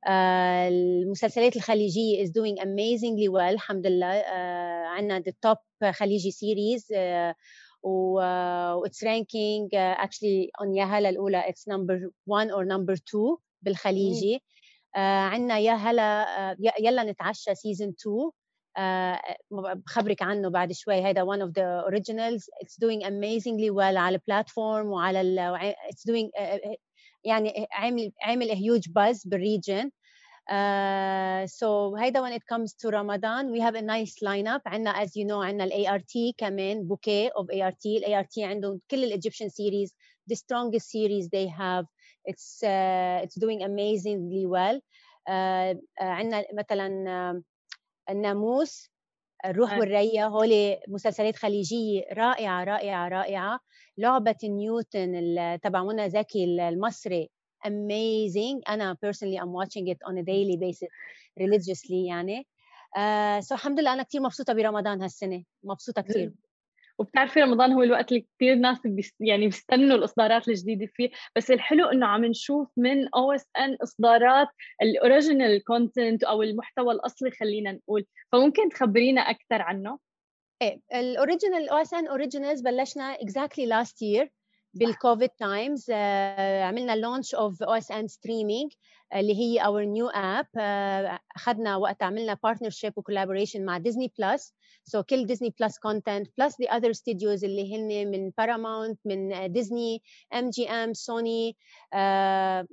المسلسلات 0.07 1.57
الخليجيه 1.57 2.25
is 2.25 2.29
doing 2.29 2.63
amazingly 2.63 3.29
well 3.29 3.53
الحمد 3.53 3.87
لله 3.87 4.23
uh, 4.23 4.89
عندنا 4.97 5.23
the 5.29 5.33
top 5.47 5.91
خليجي 5.91 6.31
سيريز 6.31 6.85
uh, 6.85 7.35
و 7.83 8.21
uh, 8.21 8.89
it's 8.89 9.03
ranking 9.03 9.69
uh, 9.73 10.05
actually 10.05 10.51
on 10.63 10.77
يا 10.77 10.85
هلا 10.85 11.09
الاولى 11.09 11.43
it's 11.43 11.73
number 11.73 12.11
one 12.27 12.51
or 12.51 12.65
number 12.65 12.97
two 12.97 13.39
بالخليجي 13.63 14.37
uh, 14.97 14.99
عندنا 14.99 15.59
يا 15.59 15.73
هلا 15.73 16.27
uh, 16.55 16.73
يلا 16.81 17.05
نتعشى 17.05 17.51
season 17.55 17.93
2 18.07 18.31
بخبرك 19.52 20.22
عنه 20.22 20.50
بعد 20.50 20.72
شوي 20.72 21.02
هذا 21.02 21.26
one 21.26 21.42
of 21.42 21.54
the 21.54 21.88
originals 21.90 22.50
it's 22.64 22.76
doing 22.76 23.04
amazingly 23.04 23.70
well 23.70 23.98
على 23.98 24.16
البلاتفورم 24.16 24.88
وعلى 24.88 25.22
ال 25.22 25.74
it's 25.92 26.12
doing 26.12 26.30
يعني 27.24 27.68
عامل 27.72 28.12
عامل 28.22 28.48
huge 28.48 28.88
buzz 28.88 29.28
بالريجن 29.28 29.92
Uh, 30.50 31.48
so 31.48 31.96
هيدا 31.98 32.22
when 32.22 32.34
it 32.34 32.46
comes 32.46 32.74
to 32.74 32.90
Ramadan 32.90 33.50
we 33.50 33.60
have 33.62 33.76
a 33.76 33.82
nice 33.82 34.16
lineup 34.22 34.62
عندنا 34.66 35.06
as 35.06 35.16
you 35.16 35.26
know 35.26 35.42
عندنا 35.42 35.64
ال 35.64 35.88
ART 35.88 36.36
كمان 36.38 36.88
bouquet 36.88 37.30
of 37.40 37.46
ART 37.46 37.86
ال 37.86 38.14
ART 38.14 38.38
عندهم 38.38 38.82
كل 38.92 39.04
ال 39.04 39.14
Egyptian 39.14 39.50
series 39.50 39.94
the 40.32 40.36
strongest 40.36 40.90
series 40.90 41.30
they 41.30 41.48
have 41.48 41.86
it's 42.30 42.62
uh, 42.64 43.24
it's 43.24 43.40
doing 43.40 43.64
amazingly 43.64 44.46
well 44.46 44.80
uh, 45.30 45.78
عندنا 46.00 46.46
مثلا 46.54 47.44
الناموس 48.11 48.91
الروح. 49.45 49.79
والرية 49.79 50.27
هول 50.27 50.77
مسلسلات 50.89 51.37
خليجية 51.37 52.03
رائعة 52.13 52.65
رائعة 52.65 53.09
رائعة. 53.09 53.61
لعبة 53.99 54.37
نيوتن 54.45 55.59
تبع 55.63 55.83
منى 55.85 56.11
زكي 56.11 56.45
ال- 56.45 56.61
المصري 56.61 57.31
amazing. 57.67 58.61
أنا 58.69 58.97
personally 59.07 59.39
I'm 59.41 59.53
watching 59.53 59.87
it 59.89 59.99
on 60.11 60.15
a 60.19 60.23
daily 60.23 60.57
basis 60.57 60.89
religiously 61.41 62.07
يعني. 62.09 62.47
uh, 62.97 63.41
so 63.45 63.53
الحمد 63.53 63.81
لله 63.81 63.93
أنا 63.93 64.03
كتير 64.03 64.21
مبسوطة 64.21 64.53
برمضان 64.53 65.03
هالسنة. 65.03 65.45
مبسوطة 65.65 66.03
كتير. 66.03 66.33
وبتعرفي 66.99 67.41
رمضان 67.41 67.73
هو 67.73 67.83
الوقت 67.83 68.13
اللي 68.13 68.27
كثير 68.37 68.55
ناس 68.55 68.79
يعني 69.21 69.47
بيستنوا 69.47 69.97
الإصدارات 69.97 70.49
الجديدة 70.49 70.87
فيه. 70.95 71.11
بس 71.37 71.51
الحلو 71.51 71.87
إنه 71.89 72.07
عم 72.07 72.25
نشوف 72.25 72.69
من 72.77 73.09
OSN 73.15 73.77
إصدارات 73.83 74.49
ال 74.83 74.92
original 74.92 75.65
content 75.65 76.25
أو 76.25 76.43
المحتوى 76.43 76.95
الأصلي 76.95 77.31
خلينا 77.31 77.73
نقول. 77.73 78.07
فممكن 78.33 78.69
تخبرينا 78.69 79.21
أكثر 79.21 79.63
عنه؟ 79.63 79.99
إيه 80.63 80.81
ال 80.95 81.03
original 81.03 81.69
OSN 81.69 82.07
originals 82.07 82.61
بلشنا 82.61 83.05
exactly 83.05 83.67
last 83.67 84.03
year 84.03 84.33
بال 84.75 84.90
COVID 84.90 85.29
times 85.29 85.91
عملنا 86.61 86.97
launch 86.97 87.35
of 87.35 87.63
OSN 87.63 88.09
streaming 88.09 88.73
اللي 89.15 89.35
هي 89.35 89.59
our 89.59 89.85
new 89.85 90.09
app 90.09 90.47
أخذنا 91.37 91.77
وقت 91.77 92.03
عملنا 92.03 92.39
partnership 92.43 92.93
و 92.97 93.02
collaboration 93.02 93.65
مع 93.65 93.79
Disney 93.79 94.13
Plus 94.19 94.55
so 94.85 95.03
كل 95.03 95.27
Disney 95.27 95.55
Plus 95.61 95.79
content 95.79 96.29
plus 96.39 96.61
the 96.61 96.67
other 96.67 96.93
studios 96.93 97.45
اللي 97.45 97.77
هن 97.77 98.11
من 98.11 98.31
باراماونت 98.39 98.99
من 99.05 99.53
Disney 99.53 100.03
MGM 100.35 100.93
Sony 100.93 101.57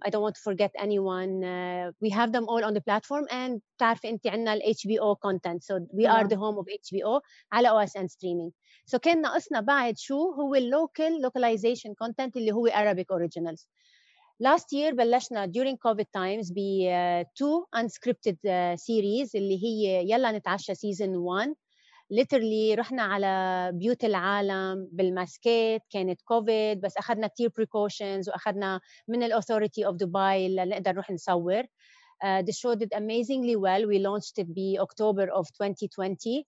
I 0.05 0.09
don't 0.09 0.21
want 0.21 0.35
to 0.35 0.41
forget 0.41 0.71
anyone. 0.77 1.43
uh, 1.43 1.91
we 2.01 2.09
have 2.09 2.31
them 2.31 2.45
all 2.47 2.63
on 2.63 2.73
the 2.73 2.81
platform. 2.81 3.25
And 3.31 3.61
بتعرفي 3.77 4.09
انت 4.09 4.27
عندنا 4.27 4.53
ال 4.53 4.61
HBO 4.61 5.15
content. 5.27 5.63
So 5.63 5.79
we 5.93 6.05
are 6.05 6.23
نعم. 6.23 6.27
the 6.27 6.35
home 6.35 6.57
of 6.59 6.65
HBO 6.67 7.21
على 7.51 7.69
OSN 7.69 8.07
streaming 8.07 8.51
so 8.85 8.99
كان 8.99 9.21
ناقصنا 9.21 9.61
بعد 9.61 9.97
شو؟ 9.97 10.31
هو 10.31 10.55
ال 10.55 10.66
local 10.66 11.21
localization 11.21 11.93
content 11.93 12.37
اللي 12.37 12.51
هو 12.51 12.67
Arabic 12.67 13.15
originals. 13.17 13.67
last 14.42 14.66
year 14.72 14.94
بلشنا 14.94 15.46
during 15.46 15.76
covid 15.88 16.06
times 16.16 16.52
ب 16.52 16.58
uh, 16.58 17.24
two 17.24 17.80
unscripted 17.80 18.36
uh, 18.46 18.76
series 18.76 19.30
اللي 19.34 19.64
هي 19.64 20.10
يلا 20.10 20.32
نتعشى 20.32 20.74
season 20.74 21.08
1 21.08 21.54
literally 22.14 22.78
رحنا 22.78 23.02
على 23.02 23.70
بيوت 23.74 24.04
العالم 24.04 24.88
بالماسكات 24.92 25.82
كانت 25.90 26.22
كوفيد 26.22 26.80
بس 26.80 26.96
اخذنا 26.96 27.26
كثير 27.26 27.50
precautions 27.50 28.28
واخذنا 28.28 28.80
من 29.08 29.22
الاثوريتي 29.22 29.86
اوف 29.86 29.96
دبي 29.96 30.48
لنقدر 30.48 30.92
نروح 30.92 31.10
نصور 31.10 31.62
Uh, 32.22 32.42
the 32.42 32.52
show 32.52 32.74
did 32.74 32.92
amazingly 32.92 33.56
well. 33.56 33.86
We 33.86 33.98
launched 33.98 34.38
it 34.38 34.46
بأكتوبر 34.48 35.30
of 35.30 35.46
2020 35.60 36.44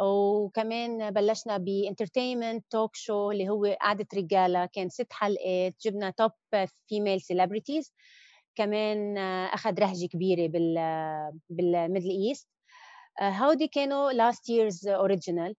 وكمان 0.00 1.10
بلشنا 1.10 1.56
ب 1.56 1.64
entertainment 1.64 2.64
talk 2.70 2.96
show 2.96 3.30
اللي 3.30 3.48
هو 3.48 3.76
قعدة 3.80 4.06
رجالة 4.14 4.66
كان 4.66 4.88
ست 4.88 5.12
حلقات 5.12 5.74
جبنا 5.84 6.10
top 6.10 6.30
female 6.88 7.20
celebrities 7.20 7.92
كمان 8.56 9.18
أخذ 9.48 9.80
رهجة 9.80 10.06
كبيرة 10.06 10.48
بال 10.48 10.74
بال 11.50 11.65
Middle 11.65 12.10
East 12.10 12.48
هودي 13.20 13.68
كانوا 13.68 14.12
last 14.12 14.36
year's 14.36 14.88
original. 15.06 15.54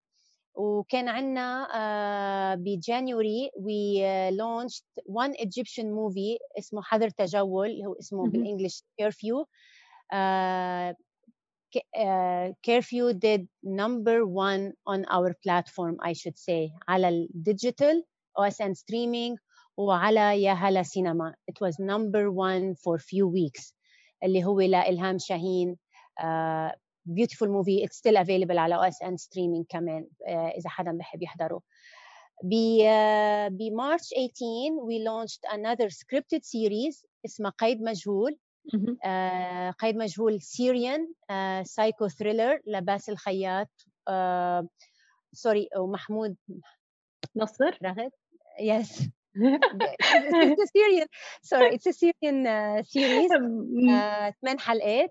وكان 0.56 1.08
عندنا 1.08 1.68
ب 2.56 2.67
January 2.67 3.50
we 3.56 4.00
uh, 4.02 4.36
launched 4.36 5.04
one 5.08 5.34
Egyptian 5.46 5.86
movie 5.86 6.58
اسمه 6.60 6.82
حذر 6.82 7.10
تجول 7.10 7.70
اللي 7.70 7.86
هو 7.86 7.94
اسمه. 8.00 8.30
بال 8.30 8.42
English 8.42 8.84
curfew. 9.02 9.46
uh, 11.69 11.75
K- 11.75 11.85
uh, 11.97 12.53
curfew 12.67 13.13
did 13.15 13.49
number 13.63 14.27
one 14.27 14.73
on 14.87 15.05
our 15.11 15.35
platform 15.43 15.97
I 16.03 16.13
should 16.13 16.39
say 16.39 16.71
على 16.89 17.09
الديجيتال 17.09 18.05
OSN 18.39 18.75
streaming 18.75 19.37
وعلى 19.77 20.43
يا 20.43 20.53
هلا 20.53 20.83
سينما 20.83 21.35
it 21.51 21.67
was 21.67 21.75
number 21.81 22.31
one 22.31 22.75
for 22.75 22.99
few 22.99 23.27
weeks 23.27 23.75
اللي 24.25 24.45
هو 24.45 24.61
لإلهام 24.61 25.19
شاهين 25.19 25.77
uh, 26.21 26.71
beautiful 27.11 27.49
movie 27.49 27.85
it's 27.85 27.97
still 27.97 28.17
available 28.17 28.59
على 28.59 28.91
OSN 28.91 29.17
streaming 29.17 29.65
كمان 29.69 30.09
uh, 30.29 30.31
إذا 30.31 30.69
حدا 30.71 30.93
بحب 30.93 31.23
يحضره 31.23 31.61
ب 32.45 32.53
uh, 32.81 33.53
بمارش 33.53 34.13
18 34.13 34.79
we 34.87 34.99
launched 35.05 35.43
another 35.55 35.89
scripted 35.91 36.43
series 36.45 37.05
اسمها 37.25 37.51
قيد 37.59 37.83
مجهول 37.83 38.33
مهم. 38.33 38.48
آه، 39.05 39.71
قيد 39.71 39.97
مجهول 39.97 40.41
سيريان 40.41 41.09
سايكو 41.63 42.09
ثريلر 42.09 42.61
لباس 42.67 43.09
الخياط 43.09 43.69
آه، 44.09 44.69
سوري 45.33 45.69
ومحمود 45.77 46.37
نصر 47.37 47.79
رغد 47.83 48.11
yes 48.61 49.09
it's 49.37 50.63
a 50.63 50.69
Syrian 50.77 51.09
sorry 51.43 51.75
it's 51.75 51.87
a 51.87 51.93
Syrian 51.93 52.47
uh, 52.47 52.83
series 52.83 53.31
uh, 53.33 54.31
ثمان 54.41 54.59
حلقات 54.59 55.11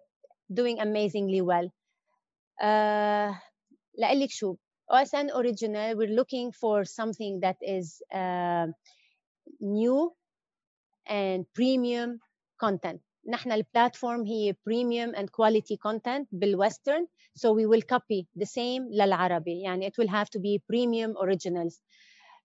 doing 0.54 0.80
amazingly 0.80 1.42
well 1.42 1.68
uh, 2.62 3.34
لأقلك 3.98 4.30
شو 4.30 4.56
OSN 4.92 5.36
original 5.36 5.96
we're 5.96 6.16
looking 6.16 6.52
for 6.52 6.86
something 6.86 7.40
that 7.42 7.58
is 7.62 8.02
uh, 8.14 8.68
new 9.60 10.12
and 11.08 11.46
premium 11.54 12.20
content 12.60 13.02
نحن 13.28 13.52
البلاتفورم 13.52 14.26
هي 14.26 14.54
premium 14.54 15.16
and 15.16 15.26
quality 15.32 15.78
content 15.88 16.28
بالwestern 16.32 17.06
so 17.36 17.52
we 17.54 17.66
will 17.66 17.82
copy 17.96 18.28
the 18.36 18.46
same 18.46 18.82
للعربي 18.92 19.62
يعني 19.62 19.90
it 19.90 19.94
will 20.02 20.10
have 20.10 20.30
to 20.30 20.40
be 20.40 20.60
premium 20.72 21.16
originals 21.24 21.82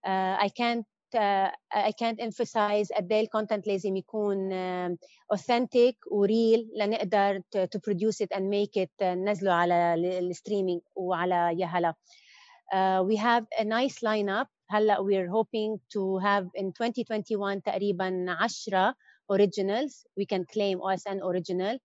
uh, 0.07 0.37
I 0.47 0.49
can't 0.49 0.87
uh, 1.15 1.51
I 1.73 1.93
can't 1.93 2.21
emphasize 2.21 2.93
قد 2.97 3.13
ايه 3.13 3.21
الكونتنت 3.21 3.67
لازم 3.67 3.97
يكون 3.97 4.51
uh, 4.51 4.97
authentic 5.37 5.95
وريل 6.13 6.71
لنقدر 6.77 7.39
to, 7.57 7.67
to 7.67 7.81
produce 7.81 8.21
it 8.21 8.29
and 8.37 8.43
make 8.43 8.83
it 8.83 8.91
uh, 9.03 9.05
ننزله 9.05 9.53
على 9.53 9.95
الستريمينج 10.19 10.81
وعلى 10.97 11.55
يا 11.59 11.67
هلا 11.67 11.95
uh, 12.75 13.03
we 13.11 13.17
have 13.17 13.45
a 13.61 13.65
nice 13.65 13.95
lineup 13.95 14.47
هلا 14.71 14.97
we're 14.97 15.29
hoping 15.31 15.79
to 15.95 16.19
have 16.19 16.45
in 16.55 16.73
2021 16.73 17.63
تقريبا 17.63 18.09
10 18.09 18.95
originals 19.33 20.05
we 20.17 20.27
can 20.27 20.45
claim 20.45 20.79
OSN 20.79 21.21
original 21.23 21.79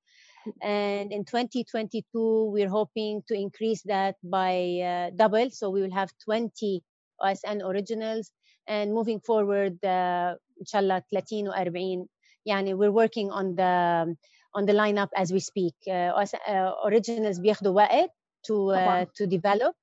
and 0.61 1.11
in 1.11 1.23
2022 1.25 2.51
we're 2.51 2.69
hoping 2.69 3.21
to 3.27 3.33
increase 3.33 3.81
that 3.83 4.15
by 4.23 4.79
uh, 4.83 5.09
double 5.15 5.49
so 5.51 5.69
we 5.69 5.81
will 5.81 5.93
have 5.93 6.09
20 6.25 6.83
OSN 7.21 7.63
originals 7.63 8.31
and 8.67 8.93
moving 8.93 9.19
forward 9.19 9.83
uh, 9.85 10.35
inshallah 10.59 11.03
30 11.11 11.47
و 11.47 11.53
40 11.53 12.07
يعني 12.45 12.73
we're 12.73 12.91
working 12.91 13.31
on 13.31 13.55
the 13.55 14.15
on 14.55 14.65
the 14.65 14.73
lineup 14.73 15.09
as 15.15 15.31
we 15.31 15.39
speak 15.39 15.75
uh, 15.87 16.19
OSN, 16.19 16.39
uh, 16.47 16.71
originals 16.85 17.39
بياخدوا 17.39 17.71
وقت 17.71 18.09
to 18.47 18.71
uh, 18.71 18.75
طبعاً. 18.75 19.05
to 19.15 19.27
develop 19.27 19.75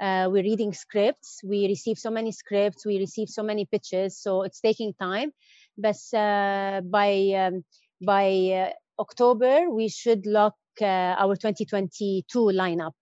uh, 0.00 0.28
we're 0.30 0.42
reading 0.42 0.72
scripts 0.72 1.40
we 1.44 1.66
receive 1.66 1.98
so 1.98 2.10
many 2.10 2.32
scripts 2.32 2.86
we 2.86 2.98
receive 2.98 3.28
so 3.28 3.42
many 3.42 3.64
pitches 3.64 4.18
so 4.18 4.42
it's 4.42 4.60
taking 4.60 4.94
time 4.94 5.32
but 5.76 6.00
uh, 6.14 6.80
by 6.82 7.10
um, 7.42 7.64
by 8.00 8.26
uh, 8.52 9.02
October 9.02 9.70
we 9.70 9.88
should 9.88 10.26
lock 10.26 10.54
uh, 10.80 11.14
our 11.22 11.36
2022 11.36 12.24
lineup 12.38 12.92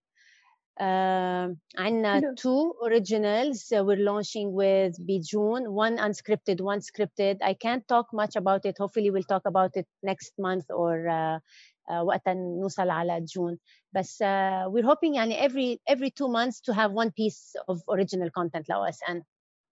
uh, 0.81 1.49
عندنا 1.79 2.21
حلو. 2.21 2.35
two 2.37 2.75
originals 2.87 3.73
uh, 3.73 3.83
we're 3.85 4.05
launching 4.05 4.53
with 4.53 4.93
بجون 5.01 5.67
one 5.69 5.97
unscripted 5.97 6.61
one 6.61 6.81
scripted 6.81 7.37
I 7.43 7.55
can't 7.55 7.87
talk 7.89 8.07
much 8.13 8.37
about 8.37 8.67
it 8.67 8.77
hopefully 8.79 9.11
we'll 9.11 9.31
talk 9.35 9.47
about 9.47 9.71
it 9.77 9.87
next 10.03 10.33
month 10.39 10.67
or 10.71 11.09
uh, 11.09 11.39
uh, 11.91 12.03
وقت 12.05 12.29
نوصل 12.29 12.91
على 12.91 13.21
جون 13.21 13.59
بس 13.93 14.23
uh, 14.23 14.27
we're 14.71 14.87
hoping 14.87 15.15
يعني 15.15 15.49
every 15.49 15.79
every 15.87 16.11
two 16.11 16.29
months 16.29 16.61
to 16.61 16.73
have 16.75 16.93
one 16.93 17.11
piece 17.11 17.57
of 17.69 17.81
original 17.89 18.31
content 18.31 18.69
ل 18.69 18.73
OSN 18.73 19.23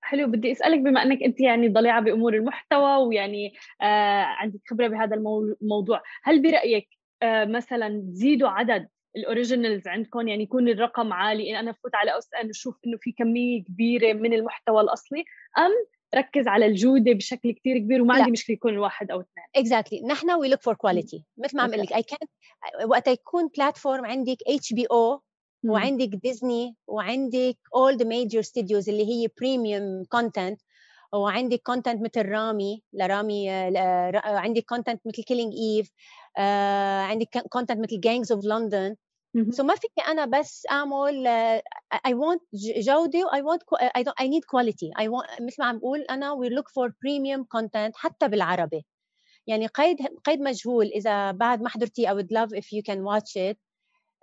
حلو. 0.09 0.27
بدي 0.27 0.51
أسألك 0.51 0.79
بما 0.79 1.03
إنك 1.03 1.23
أنت 1.23 1.39
يعني 1.41 1.67
ضليعة 1.69 2.01
بأمور 2.01 2.33
المحتوى 2.33 2.95
ويعني 3.07 3.53
آه 3.81 4.23
عندك 4.23 4.59
خبرة 4.69 4.87
بهذا 4.87 5.15
المو- 5.15 5.55
الموضوع 5.61 6.01
هل 6.23 6.41
برأيك 6.41 6.87
آه 7.23 7.45
مثلا 7.45 8.01
تزيدوا 8.11 8.49
عدد 8.49 8.87
ال 9.15 9.23
originals 9.23 9.87
عندكم؟ 9.87 10.27
يعني 10.27 10.43
يكون 10.43 10.69
الرقم 10.69 11.13
عالي 11.13 11.51
إن 11.51 11.55
أنا 11.55 11.71
أفوت 11.71 11.95
على 11.95 12.17
OSN 12.17 12.47
واشوف 12.47 12.75
إنه 12.87 12.97
في 13.01 13.11
كمية 13.11 13.63
كبيرة 13.63 14.13
من 14.13 14.33
المحتوى 14.33 14.81
الأصلي 14.81 15.23
أم 15.57 15.71
ركز 16.15 16.47
على 16.47 16.65
الجودة 16.65 17.11
بشكل 17.13 17.51
كتير 17.51 17.77
كبير 17.77 18.01
وما 18.01 18.13
لا. 18.13 18.19
عندي 18.19 18.31
مشكلة 18.31 18.53
يكون 18.53 18.73
الواحد 18.73 19.11
أو 19.11 19.21
اثنين؟ 19.21 19.65
Exactly. 19.65 20.05
نحن 20.11 20.27
we 20.27 20.49
look 20.53 20.59
for 20.61 20.73
quality. 20.75 21.21
مثل 21.37 21.57
ما 21.57 21.63
عم 21.63 21.69
أقول 21.69 21.81
لك 21.81 21.93
I 21.93 22.01
can't 22.01 22.27
وقت 22.85 23.07
يكون 23.07 23.47
platform 23.57 24.05
عندك 24.05 24.37
HBO 24.49 25.19
مم. 25.63 25.71
وعندك 25.71 26.07
ديزني 26.07 26.75
وعندك 26.87 27.57
all 27.75 27.97
the 27.97 28.05
major 28.05 28.43
studios 28.43 28.87
اللي 28.89 29.05
هي 29.05 29.27
premium 29.27 30.05
content 30.17 30.57
وعندي 31.13 31.57
content 31.57 32.01
مثل 32.01 32.29
رامي 32.29 32.83
لرامي 32.93 33.49
عندي 34.25 34.61
content 34.61 35.01
مثل 35.05 35.23
Killing 35.23 35.53
Eve 35.53 35.91
عندي 37.09 37.29
content 37.49 37.79
مثل 37.79 37.99
Gangs 37.99 38.31
of 38.31 38.45
London 38.45 38.95
so 39.49 39.63
ما 39.63 39.75
فيني 39.75 40.07
أنا 40.07 40.25
بس 40.25 40.67
أعمل 40.71 41.27
I 42.05 42.13
want 42.13 42.41
جودة 42.79 43.33
I 43.33 43.41
want 43.41 43.61
I 43.97 44.05
I 44.21 44.27
need 44.29 44.45
quality 44.45 44.91
I 44.99 45.09
مثل 45.41 45.55
ما 45.59 45.65
عم 45.65 45.79
بقول 45.79 46.01
أنا 46.01 46.31
we 46.31 46.49
look 46.49 46.69
for 46.69 46.93
premium 47.03 47.43
content 47.43 47.95
حتى 47.97 48.27
بالعربي. 48.27 48.85
يعني 49.47 49.67
قيد 49.67 49.97
قيد 50.25 50.41
مجهول 50.41 50.85
إذا 50.85 51.31
بعد 51.31 51.61
ما 51.61 51.69
حضرتي 51.69 52.07
I 52.07 52.11
would 52.11 52.31
love 52.31 52.53
if 52.59 52.65
you 52.73 52.81
can 52.83 52.99
watch 53.03 53.35
it. 53.35 53.57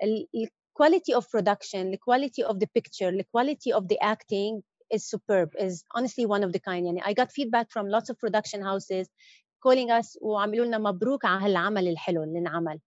the 0.02 0.49
quality 0.75 1.13
of 1.13 1.29
production 1.29 1.91
the 1.91 1.98
quality 1.98 2.43
of 2.43 2.60
the 2.60 2.67
picture 2.67 3.12
the 3.12 3.25
quality 3.31 3.72
of 3.74 3.88
the 3.88 4.00
acting 4.01 4.62
is 4.91 5.08
superb 5.08 5.50
is 5.60 5.84
honestly 5.96 6.25
one 6.25 6.43
of 6.43 6.51
the 6.51 6.60
kind 6.60 6.86
يعني 6.86 7.01
I 7.03 7.13
got 7.13 7.31
feedback 7.31 7.72
from 7.72 7.88
lots 7.88 8.10
of 8.10 8.17
production 8.17 8.62
houses 8.62 9.08
calling 9.63 9.91
us 9.91 10.17
وعملوا 10.22 10.65
لنا 10.65 10.77
مبروك 10.77 11.25
على 11.25 11.46
هالعمل 11.46 11.88
الحلو 11.88 12.24
اللي 12.24 12.39
انعمل 12.39 12.79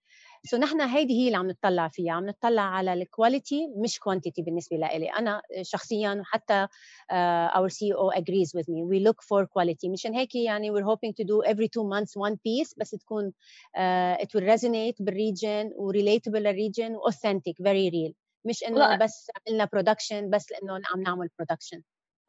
سو 0.45 0.57
so 0.57 0.59
نحن 0.59 0.81
هيدي 0.81 1.13
هي 1.13 1.25
اللي 1.27 1.37
عم 1.37 1.47
نطلع 1.47 1.87
فيها 1.87 2.13
عم 2.13 2.25
نطلع 2.25 2.61
على 2.61 2.93
الكواليتي 2.93 3.67
مش 3.77 3.99
كوانتيتي 3.99 4.41
بالنسبة 4.41 4.77
لإلي. 4.77 5.09
أنا 5.09 5.41
شخصيا 5.61 6.13
وحتى 6.13 6.67
uh, 7.11 7.57
our 7.57 7.69
CEO 7.69 8.19
agrees 8.19 8.53
with 8.53 8.67
me. 8.69 8.83
We 8.83 8.99
look 9.07 9.21
for 9.21 9.45
quality. 9.45 9.89
مشان 9.89 10.13
هيك 10.13 10.35
يعني 10.35 10.71
we're 10.71 10.85
hoping 10.85 11.13
to 11.21 11.25
do 11.25 11.51
every 11.51 11.67
two 11.67 11.83
months 11.83 12.13
one 12.29 12.35
piece 12.35 12.73
بس 12.77 12.89
تكون 12.89 13.33
uh, 13.77 14.21
it 14.21 14.27
will 14.35 14.43
resonate 14.43 14.95
بال 14.99 15.17
region 15.17 15.69
relatable 15.69 16.39
لل 16.39 16.54
region 16.54 16.97
authentic 16.97 17.55
very 17.61 17.91
real. 17.91 18.13
مش 18.45 18.63
إنه 18.63 18.97
بس 18.97 19.31
عملنا 19.47 19.65
production 19.73 20.29
بس 20.29 20.51
لأنه 20.51 20.73
عم 20.93 21.01
نعمل 21.01 21.29
production 21.39 21.81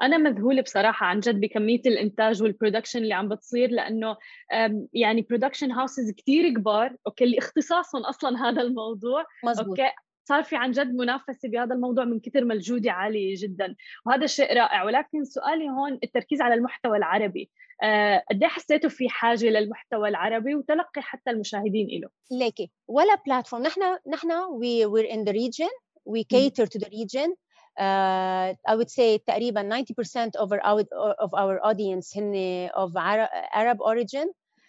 أنا 0.02 0.18
مذهولة 0.18 0.62
بصراحة 0.62 1.06
عن 1.06 1.20
جد 1.20 1.40
بكمية 1.40 1.80
الإنتاج 1.86 2.42
وال 2.42 2.52
production 2.52 2.98
اللي 2.98 3.14
عم 3.14 3.28
بتصير 3.28 3.70
لأنه 3.70 4.16
يعني 4.92 5.22
production 5.22 5.72
houses 5.72 6.12
كثير 6.16 6.54
كبار 6.54 6.96
okay 7.06 7.24
اللي 7.24 7.38
اختصاصهم 7.38 8.02
أصلا 8.02 8.36
هذا 8.48 8.62
الموضوع 8.62 9.24
مزبوط. 9.44 9.68
okay 9.68 9.90
صار 10.24 10.42
في 10.42 10.56
عن 10.56 10.70
جد 10.70 10.94
منافسة 10.94 11.48
بهذا 11.48 11.74
الموضوع 11.74 12.04
من 12.04 12.20
كثر 12.20 12.44
ما 12.44 12.54
الجودة 12.54 12.92
عالية 12.92 13.34
جدا. 13.38 13.74
وهذا 14.06 14.26
شيء 14.26 14.56
رائع. 14.56 14.84
ولكن 14.84 15.24
سؤالي 15.24 15.68
هون 15.68 15.98
التركيز 16.04 16.40
على 16.40 16.54
المحتوى 16.54 16.96
العربي. 16.96 17.50
آه، 17.82 18.24
قد 18.30 18.42
إيه 18.42 18.48
حسيتوا 18.48 18.90
في 18.90 19.08
حاجة 19.08 19.46
للمحتوى 19.46 20.08
العربي؟ 20.08 20.54
وتلقي 20.54 21.02
حتى 21.02 21.30
المشاهدين 21.30 22.00
له 22.00 22.08
ليكي. 22.38 22.70
ولا 22.88 23.14
platform 23.26 23.62
نحن 23.62 23.80
نحن 24.12 24.32
we 24.32 24.86
were 24.86 25.12
in 25.12 25.24
the 25.24 25.32
region 25.32 25.68
we 26.04 26.24
cater 26.24 26.66
to 26.66 26.78
the 26.78 26.88
region 26.88 27.34
uh, 27.79 28.53
I 28.67 28.75
would 28.75 28.89
say 28.89 29.17
تقريبا 29.17 29.83
90% 29.83 30.35
of 30.35 30.51
our, 30.53 30.83
of 31.19 31.33
our 31.33 31.59
audience 31.65 32.17
هن 32.17 32.69
of 32.73 32.95
Arab 33.53 33.77
origin 33.81 34.27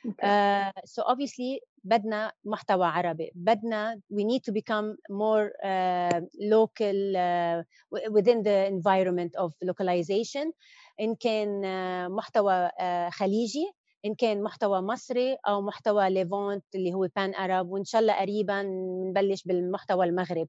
okay. 0.08 0.26
uh, 0.26 0.72
so 0.84 1.02
obviously 1.02 1.60
بدنا 1.84 2.32
محتوى 2.44 2.86
عربي 2.86 3.32
بدنا 3.34 4.00
we 4.10 4.24
need 4.24 4.42
to 4.44 4.52
become 4.52 4.96
more 5.10 5.52
uh, 5.64 6.20
local 6.40 7.16
uh, 7.16 7.62
within 8.10 8.42
the 8.42 8.66
environment 8.66 9.32
of 9.36 9.52
localization 9.64 10.52
إن 11.00 11.14
كان 11.14 11.62
uh, 11.62 12.10
محتوى 12.10 12.68
uh, 12.68 13.10
خليجي 13.10 13.72
إن 14.04 14.14
كان 14.14 14.42
محتوى 14.42 14.82
مصري 14.82 15.36
أو 15.48 15.60
محتوى 15.60 16.10
ليفونت 16.10 16.64
اللي 16.74 16.94
هو 16.94 17.08
بان 17.16 17.34
أرب 17.34 17.68
وإن 17.68 17.84
شاء 17.84 18.00
الله 18.00 18.20
قريبا 18.20 18.62
نبلش 19.10 19.42
بالمحتوى 19.44 20.06
المغرب 20.06 20.48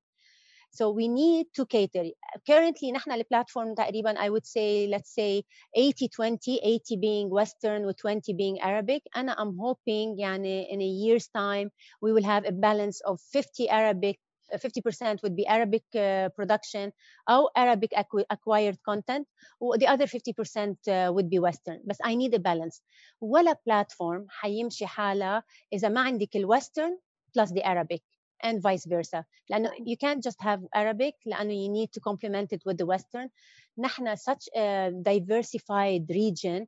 So 0.72 0.92
we 0.92 1.08
need 1.08 1.48
to 1.54 1.66
cater. 1.66 2.06
Currently 2.48 2.92
نحن 2.92 3.12
البلاتفورم 3.12 3.74
تقريبا 3.74 4.14
I 4.18 4.30
would 4.30 4.46
say 4.46 4.88
let's 4.88 5.14
say 5.14 5.44
80-20 5.76 6.60
80 6.64 6.98
being 6.98 7.30
Western 7.30 7.86
و 7.86 7.92
20 7.92 8.34
being 8.34 8.62
Arabic 8.62 9.02
أنا 9.16 9.36
I'm 9.36 9.58
hoping 9.58 10.20
يعني 10.20 10.68
in 10.70 10.82
a 10.82 10.86
year's 10.86 11.28
time 11.28 11.72
we 12.02 12.12
will 12.12 12.24
have 12.24 12.46
a 12.46 12.52
balance 12.52 13.02
of 13.02 13.20
50 13.22 13.70
Arabic 13.70 14.20
50% 14.56 15.24
would 15.24 15.36
be 15.36 15.46
Arabic 15.46 15.84
uh, 15.96 16.30
production 16.30 16.94
or 17.30 17.50
Arabic 17.56 17.92
acquired 18.30 18.78
content 18.84 19.28
the 19.60 19.88
other 19.88 20.06
50% 20.06 20.78
uh, 20.88 21.12
would 21.14 21.30
be 21.30 21.40
Western 21.40 21.80
بس 21.86 21.98
I 22.04 22.16
need 22.16 22.34
a 22.34 22.40
balance 22.40 22.82
ولا 23.22 23.54
platform 23.54 24.26
حيمشي 24.30 24.86
حالها 24.88 25.44
إذا 25.74 25.90
ما 25.90 26.02
عندك 26.02 26.36
الويسترن 26.36 26.98
plus 27.38 27.50
the 27.52 27.64
Arabic 27.64 28.02
and 28.44 28.62
vice 28.62 28.86
versa 28.86 29.26
لأنه 29.50 29.72
you 29.86 29.98
can't 29.98 30.24
just 30.24 30.42
have 30.42 30.62
Arabic 30.74 31.16
لأنه 31.26 31.54
you 31.54 31.70
need 31.70 31.92
to 31.92 32.00
complement 32.00 32.54
it 32.54 32.62
with 32.66 32.78
the 32.78 32.86
Western 32.86 33.30
نحن 33.78 34.18
such 34.18 34.50
a 34.56 34.92
diversified 35.02 36.10
region 36.10 36.68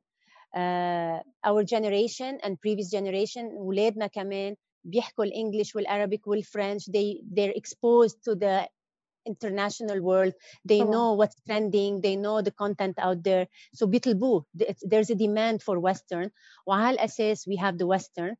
uh, 0.56 1.20
our 1.44 1.64
generation 1.64 2.38
and 2.42 2.60
previous 2.60 2.90
generation 2.90 3.50
ولادنا 3.52 4.06
كمان 4.06 4.56
بيحكوا 4.84 5.24
الانجليش 5.24 5.76
والعربيك 5.76 6.26
والفرنش 6.26 6.90
they 6.90 7.22
they're 7.34 7.54
exposed 7.56 8.16
to 8.24 8.34
the 8.34 8.68
international 9.26 10.00
world 10.00 10.32
they 10.64 10.80
oh. 10.80 10.90
know 10.90 11.12
what's 11.12 11.36
trending 11.46 12.00
they 12.00 12.16
know 12.16 12.40
the 12.42 12.50
content 12.50 12.96
out 12.98 13.22
there 13.22 13.46
so 13.74 13.86
بيطلبوه 13.86 14.44
there's 14.84 15.10
a 15.10 15.14
demand 15.14 15.62
for 15.62 15.78
western 15.78 16.30
وعلى 16.66 16.94
الاساس 16.94 17.48
we 17.48 17.56
have 17.56 17.78
the 17.78 17.86
western 17.86 18.36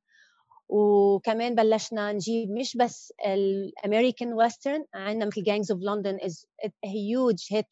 وكمان 0.70 1.56
بلشنا 1.56 2.12
نجيب 2.12 2.52
مش 2.52 2.78
بس 2.78 3.14
الأمريكان 3.26 4.34
western 4.34 4.86
عندنا 4.94 5.26
مثل 5.26 5.44
Gangs 5.44 5.72
of 5.72 5.82
London 5.82 6.18
is 6.22 6.48
huge 6.86 7.36
hit 7.52 7.66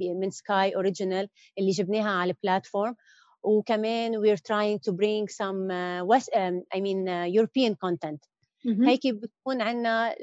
من 0.00 0.30
Sky 0.30 0.76
original 0.76 1.28
اللي 1.58 1.70
جبناها 1.70 2.10
على 2.10 2.30
ال 2.30 2.37
platform 2.37 2.94
وكمان 3.42 4.12
we're 4.16 4.40
trying 4.40 4.78
to 4.78 4.92
bring 4.92 5.28
some 5.28 5.70
uh, 5.70 6.04
West 6.04 6.30
um, 6.34 6.62
I 6.76 6.80
mean 6.80 7.08
uh, 7.08 7.26
European 7.38 7.74
content 7.84 8.20
mm-hmm. 8.66 8.88
هيك 8.88 9.06
بتكون 9.06 9.60
عندنا 9.62 10.14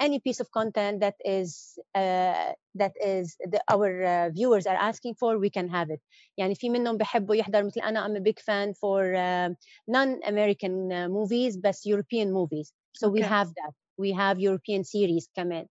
any 0.00 0.18
piece 0.18 0.40
of 0.40 0.50
content 0.50 1.00
that 1.00 1.14
is 1.24 1.78
uh, 1.94 2.52
that 2.74 2.92
is 3.04 3.36
the, 3.52 3.60
our 3.68 4.02
uh, 4.02 4.30
viewers 4.30 4.66
are 4.66 4.80
asking 4.90 5.14
for 5.14 5.38
we 5.38 5.50
can 5.50 5.68
have 5.68 5.90
it 5.90 6.00
يعني 6.38 6.54
في 6.54 6.70
منهم 6.70 6.96
بحبوا 6.96 7.34
يحضر 7.34 7.64
مثل 7.64 7.80
أنا 7.80 8.06
I'm 8.06 8.16
a 8.16 8.20
big 8.20 8.40
fan 8.40 8.74
for 8.74 9.14
uh, 9.14 9.50
non-American 9.88 10.92
uh, 10.92 11.08
movies 11.08 11.56
but 11.56 11.76
European 11.84 12.32
movies 12.32 12.72
so 12.92 13.08
okay. 13.08 13.14
we 13.14 13.20
have 13.20 13.48
that 13.48 13.74
we 13.98 14.12
have 14.12 14.40
European 14.40 14.84
series 14.84 15.28
كمان 15.34 15.66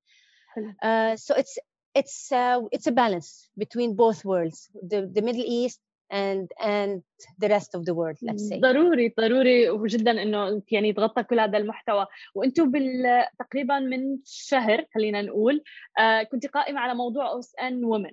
uh, 0.84 1.16
so 1.16 1.36
it's 1.36 1.58
it's 1.96 2.32
uh, 2.32 2.62
it's 2.72 2.88
a 2.88 2.92
balance 2.92 3.50
between 3.58 3.96
both 3.96 4.24
worlds 4.26 4.70
the 4.92 5.10
the 5.16 5.22
Middle 5.22 5.46
East 5.46 5.80
and 6.15 6.47
and 6.61 7.03
the 7.43 7.49
rest 7.49 7.71
of 7.75 7.85
the 7.85 7.95
world 7.99 8.19
let's 8.23 8.49
say. 8.49 8.61
ضروري 8.61 9.15
ضروري 9.21 9.89
جدا 9.89 10.23
إنه 10.23 10.63
يعني 10.71 10.89
يتغطى 10.89 11.23
كل 11.23 11.41
هذا 11.41 11.59
المحتوى. 11.59 12.07
وأنتم 12.35 12.71
بال 12.71 13.27
تقريبا 13.39 13.79
من 13.79 14.19
شهر 14.25 14.85
خلينا 14.95 15.23
نقول 15.23 15.63
آه 15.99 16.23
كنت 16.23 16.47
قائمة 16.47 16.81
على 16.81 16.95
موضوع 16.95 17.31
OSN 17.31 17.85
Woman. 17.85 18.11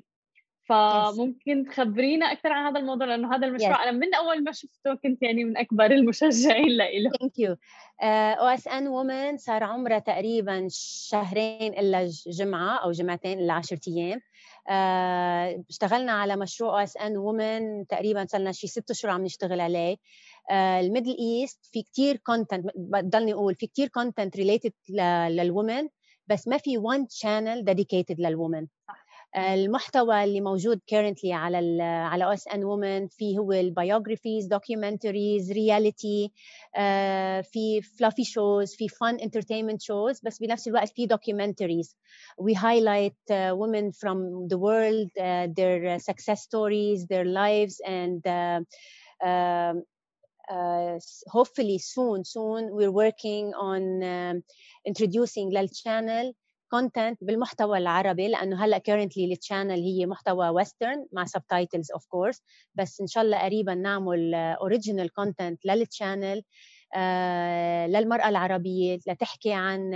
فممكن 0.71 1.65
تخبرينا 1.65 2.31
أكثر 2.31 2.51
عن 2.51 2.65
هذا 2.65 2.79
الموضوع 2.79 3.07
لأنه 3.07 3.35
هذا 3.35 3.47
المشروع 3.47 3.77
yes. 3.77 3.81
أنا 3.81 3.91
من 3.91 4.13
أول 4.13 4.43
ما 4.43 4.51
شفته 4.51 4.93
كنت 4.93 5.23
يعني 5.23 5.43
من 5.43 5.57
أكبر 5.57 5.85
المشجعين 5.85 6.77
له 6.77 7.11
thank 7.19 7.39
you 7.39 7.55
OSN 8.01 8.87
Woman 8.87 9.37
صار 9.37 9.63
عمرها 9.63 9.99
تقريبا 9.99 10.67
شهرين 10.71 11.73
إلا 11.73 12.09
جمعة 12.27 12.77
أو 12.77 12.91
جمعتين 12.91 13.39
إلا 13.39 13.53
10 13.53 13.79
أيام. 13.87 14.21
آه، 14.69 15.63
اشتغلنا 15.69 16.11
على 16.11 16.35
مشروع 16.35 16.83
OSN 16.83 17.17
Woman 17.17 17.87
تقريبا 17.87 18.25
صار 18.25 18.41
لنا 18.41 18.51
شي 18.51 18.67
ست 18.67 18.91
اشهر 18.91 19.11
عم 19.11 19.23
نشتغل 19.23 19.61
عليه. 19.61 19.97
ال 20.51 20.60
Middle 20.60 21.15
East 21.19 21.65
في 21.65 21.83
كثير 21.83 22.17
content 22.17 22.65
بضلني 22.75 23.33
أقول 23.33 23.55
في 23.55 23.67
كثير 23.67 23.87
content 23.87 24.37
related 24.37 24.73
لل 25.29 25.46
women 25.46 25.89
بس 26.27 26.47
ما 26.47 26.57
في 26.57 26.77
one 26.77 27.07
channel 27.09 27.65
dedicated 27.65 28.19
لل 28.19 28.33
women 28.33 28.67
المحتوى 29.36 30.24
اللي 30.24 30.40
موجود 30.40 30.80
currently 30.92 31.30
على 31.30 31.82
على 31.82 32.32
اس 32.34 32.48
ان 32.48 32.64
وومن 32.64 33.08
في 33.08 33.38
هو 33.38 33.52
البيوغرافيز 33.52 34.46
دوكيومنتريز 34.46 35.52
رياليتي 35.52 36.32
في 37.42 37.82
فلافي 37.98 38.24
شوز 38.24 38.74
في 38.74 38.88
فن 38.88 39.16
انترتينمنت 39.16 39.82
شوز 39.82 40.20
بس 40.22 40.38
بنفس 40.38 40.68
الوقت 40.68 40.88
في 40.88 41.08
documentaries 41.08 41.94
we 42.42 42.54
highlight 42.54 43.18
uh, 43.30 43.54
women 43.56 43.92
from 43.92 44.48
the 44.48 44.58
world 44.58 45.10
uh, 45.18 45.46
their 45.58 45.98
success 45.98 46.42
stories 46.42 47.06
their 47.06 47.24
lives 47.24 47.80
and 47.86 48.20
uh, 48.26 48.60
uh, 49.26 49.74
uh, 50.54 50.98
hopefully 51.36 51.78
soon 51.78 52.24
soon 52.24 52.62
we're 52.76 52.96
working 53.04 53.46
on 53.70 53.82
um, 54.02 54.42
introducing 54.90 55.46
للchannel 55.56 56.32
content 56.71 57.23
بالمحتوى 57.23 57.77
العربي 57.77 58.27
لأنه 58.27 58.65
هلأ 58.65 58.77
currently 58.77 59.33
ال 59.33 59.39
channel 59.39 59.79
هي 59.79 60.05
محتوى 60.05 60.49
western 60.49 61.07
مع 61.11 61.25
subtitles 61.25 61.91
of 61.91 62.05
course 62.05 62.41
بس 62.75 63.01
إن 63.01 63.07
شاء 63.07 63.23
الله 63.23 63.37
قريبا 63.37 63.75
نعمل 63.75 64.33
original 64.35 65.13
content 65.13 65.65
لل 65.65 65.82
channel 65.82 66.43
للمرأة 67.87 68.29
العربية 68.29 68.99
لتحكي 69.07 69.53
عن 69.53 69.91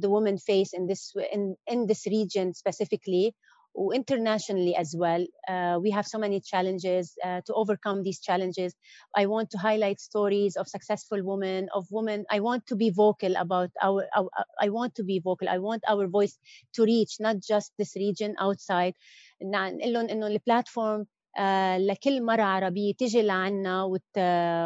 the 0.00 0.08
women 0.08 0.38
face 0.38 0.72
in 0.72 0.86
this 0.86 1.12
in, 1.32 1.56
in 1.66 1.86
this 1.86 2.06
region 2.06 2.54
specifically. 2.54 3.34
internationally 3.93 4.75
as 4.75 4.95
well. 4.95 5.25
Uh, 5.47 5.79
we 5.81 5.91
have 5.91 6.05
so 6.05 6.19
many 6.19 6.39
challenges 6.39 7.15
uh, 7.23 7.41
to 7.45 7.53
overcome 7.53 8.03
these 8.03 8.19
challenges. 8.19 8.75
I 9.15 9.25
want 9.25 9.49
to 9.51 9.57
highlight 9.57 9.99
stories 9.99 10.55
of 10.55 10.67
successful 10.67 11.23
women, 11.23 11.69
of 11.73 11.87
women. 11.89 12.25
I 12.29 12.39
want 12.39 12.67
to 12.67 12.75
be 12.75 12.91
vocal 12.91 13.35
about 13.35 13.71
our, 13.81 14.05
our 14.15 14.29
I 14.61 14.69
want 14.69 14.95
to 14.95 15.03
be 15.03 15.19
vocal. 15.19 15.49
I 15.49 15.57
want 15.57 15.83
our 15.87 16.07
voice 16.07 16.37
to 16.73 16.83
reach 16.83 17.17
not 17.19 17.37
just 17.39 17.71
this 17.77 17.95
region 17.95 18.35
outside. 18.39 18.93
نقول 19.41 19.93
لهم 19.93 20.09
انه 20.09 20.27
البلاتفورم 20.27 21.07
لكل 21.78 22.24
مرة 22.24 22.42
عربية 22.42 22.94
تجي 22.94 23.22
لعنا 23.22 23.84
وت... 23.84 24.18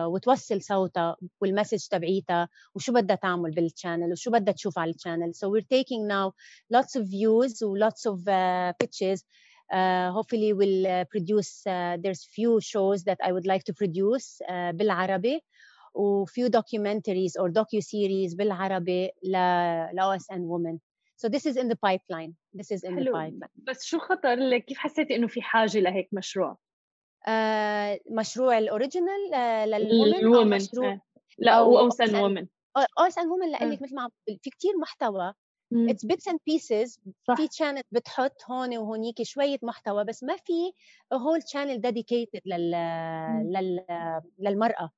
وتوصل 0.07 0.63
صوتها 0.63 1.17
والمسج 1.41 1.87
تبعيتها 1.91 2.49
وشو 2.75 2.93
بدها 2.93 3.17
تعمل 3.17 3.51
بالشانل 3.51 4.13
وشو 4.13 4.31
بدها 4.31 4.55
تشوف 4.55 4.79
على 4.79 4.91
الشانل 4.91 5.33
so 5.35 5.49
we're 5.49 5.77
taking 5.79 6.09
now 6.09 6.33
lots 6.77 7.01
of 7.01 7.07
views 7.07 7.63
و 7.63 7.79
lots 7.79 8.07
of 8.07 8.19
uh, 8.29 8.73
pitches 8.83 9.21
uh, 9.73 10.11
hopefully 10.13 10.53
we'll 10.53 10.87
uh, 10.87 11.05
produce 11.15 11.67
uh, 11.67 11.97
there's 12.03 12.25
few 12.37 12.61
shows 12.61 13.05
that 13.05 13.19
I 13.27 13.33
would 13.33 13.47
like 13.47 13.65
to 13.65 13.73
produce 13.73 14.41
uh, 14.49 14.73
بالعربي 14.73 15.41
وفيو 15.95 16.49
documentaries 16.49 17.33
or 17.41 17.49
docu-series 17.51 18.37
بالعربي 18.37 19.11
ل 19.23 19.37
ل 19.93 20.01
OSN 20.01 20.41
women 20.41 20.92
so 21.23 21.29
this 21.29 21.47
is 21.47 21.57
in 21.57 21.69
the 21.69 21.77
pipeline. 21.87 22.33
This 22.59 22.71
is 22.77 22.85
in 22.85 22.95
حلو. 22.95 23.13
the 23.13 23.17
pipeline. 23.17 23.51
بس 23.57 23.85
شو 23.85 23.99
خطر؟ 23.99 24.35
لك 24.35 24.65
كيف 24.65 24.79
حسيتي 24.79 25.17
إنه 25.17 25.27
في 25.27 25.43
حاجة 25.43 25.79
لهيك 25.79 26.09
مشروع؟ 26.13 26.57
آه، 27.29 28.01
مشروع 28.11 28.59
الأوريجينال 28.59 29.35
آه، 29.35 29.67
للومن 29.67 30.15
الومن 30.15 30.57
مشروع 30.57 31.01
لا 31.39 31.53
أو 31.53 31.73
واوسن 31.73 32.07
أوسن- 32.07 32.15
وومن 32.15 32.47
اوسن 32.99 33.29
وومن 33.29 33.51
لقول 33.51 33.69
آه. 33.69 33.73
لك 33.75 33.83
مثل 33.83 33.95
ما 33.95 34.11
في 34.27 34.51
كتير 34.51 34.73
محتوى. 34.83 35.33
اتس 35.75 36.05
بيتس 36.07 36.29
اند 36.29 36.39
بيسز 36.47 37.01
في 37.37 37.49
channel 37.49 37.83
بتحط 37.93 38.37
هون 38.51 38.77
وهونيك 38.79 39.23
شوية 39.23 39.59
محتوى 39.63 40.05
بس 40.05 40.25
ما 40.25 40.37
في 40.37 40.73
هول 41.13 41.41
channel 41.43 41.79
dedicated 41.87 42.41
لل 42.47 42.71
لل 43.53 43.85
للمرأة. 44.39 44.91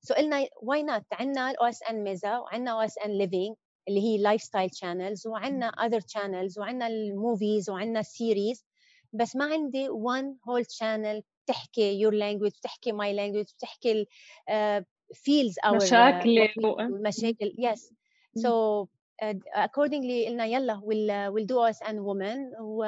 سو 0.00 0.14
قلنا 0.14 0.46
واي 0.62 0.82
نوت 0.82 1.02
عندنا 1.12 1.50
الاو 1.50 1.66
اس 1.66 1.82
ان 1.82 2.04
ميزا 2.04 2.38
وعندنا 2.38 2.70
أو 2.72 2.80
اس 2.80 2.98
ان 2.98 3.10
ليفينج 3.18 3.56
اللي 3.88 4.00
هي 4.00 4.18
لايف 4.18 4.42
ستايل 4.42 4.70
شانلز 4.74 5.26
وعندنا 5.26 5.66
اذر 5.66 6.00
شانلز 6.06 6.58
وعندنا 6.58 6.86
الموفيز 6.86 7.70
وعندنا 7.70 8.00
السيريز 8.00 8.64
بس 9.12 9.36
ما 9.36 9.44
عندي 9.44 9.88
one 9.88 10.34
whole 10.46 10.64
channel 10.64 11.22
بتحكي 11.44 12.04
your 12.04 12.12
language 12.12 12.58
بتحكي 12.58 12.92
my 12.92 13.12
language 13.16 13.54
بتحكي 13.56 14.04
our 15.66 15.70
uh, 15.70 15.74
مشاكل 15.76 16.64
و- 16.64 17.02
do، 17.02 17.54
مشاكل. 17.56 17.98
So 18.38 18.86
uh, 19.22 19.34
accordingly 19.56 20.26
قلنا 20.28 20.46
يلا 20.46 20.80
we'll 20.80 21.10
uh, 21.10 21.32
we'll 21.34 21.46
do 21.46 21.58
us 21.72 21.88
and 21.88 21.96
women. 21.98 22.60
و 22.60 22.84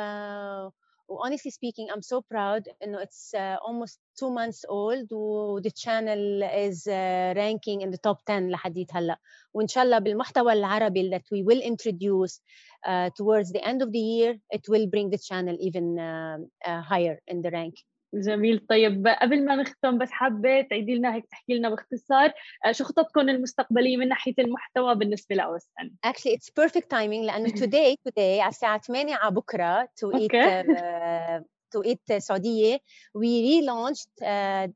honestly 1.12 1.52
speaking 1.52 1.88
I'm 1.89 2.02
so 2.02 2.22
proud 2.22 2.63
انه 2.84 3.04
it's 3.04 3.34
uh, 3.34 3.58
almost 3.67 4.00
two 4.20 4.30
months 4.30 4.65
old 4.70 5.12
و 5.12 5.60
the 5.62 5.72
channel 5.72 6.43
is 6.43 6.88
uh, 6.88 7.34
ranking 7.36 7.82
in 7.82 7.91
the 7.91 7.98
top 7.98 8.17
10 8.26 8.50
لحديت 8.50 8.96
هلا 8.96 9.20
وان 9.54 9.67
شاء 9.67 9.84
الله 9.84 10.00
بالمحتوى 10.00 10.54
العربي 10.54 11.10
that 11.10 11.24
we 11.32 11.43
will 11.43 11.62
introduce 11.62 12.41
uh, 12.88 13.10
towards 13.17 13.52
the 13.52 13.63
end 13.67 13.82
of 13.82 13.91
the 13.91 14.00
year 14.00 14.38
it 14.52 14.70
will 14.70 14.88
bring 14.88 15.10
the 15.10 15.17
channel 15.17 15.58
even 15.60 16.00
uh, 16.00 16.38
uh, 16.65 16.82
higher 16.82 17.22
in 17.28 17.41
the 17.41 17.52
rank 17.52 17.76
جميل. 18.14 18.66
طيب 18.68 19.07
قبل 19.07 19.44
ما 19.44 19.57
نختم 19.57 19.98
بس 19.98 20.11
حابه 20.11 20.61
تعيدي 20.61 20.94
لنا 20.94 21.14
هيك 21.14 21.27
تحكي 21.27 21.55
لنا 21.55 21.68
باختصار 21.70 22.33
آه، 22.66 22.72
شو 22.72 22.85
خططكم 22.85 23.20
المستقبلية 23.20 23.96
من 23.96 24.09
ناحية 24.09 24.35
المحتوى 24.38 24.94
بالنسبة 24.94 25.37
لأوسن؟ 25.37 25.90
Actually 26.07 26.37
it's 26.37 26.64
perfect 26.64 26.87
timing 26.94 27.25
لأنه 27.25 27.48
today 27.64 27.94
today 28.09 28.40
على 28.40 28.48
الساعة 28.48 28.79
8 28.79 29.14
على 29.14 29.35
بكرة 29.35 29.85
to 29.85 30.09
eat 30.18 30.31
Okay. 30.33 30.62
uh, 30.64 31.42
to 31.77 31.90
eat 31.90 32.18
سعودية 32.18 32.79
we 33.18 33.61
relaunched 33.61 34.22
uh, 34.22 34.68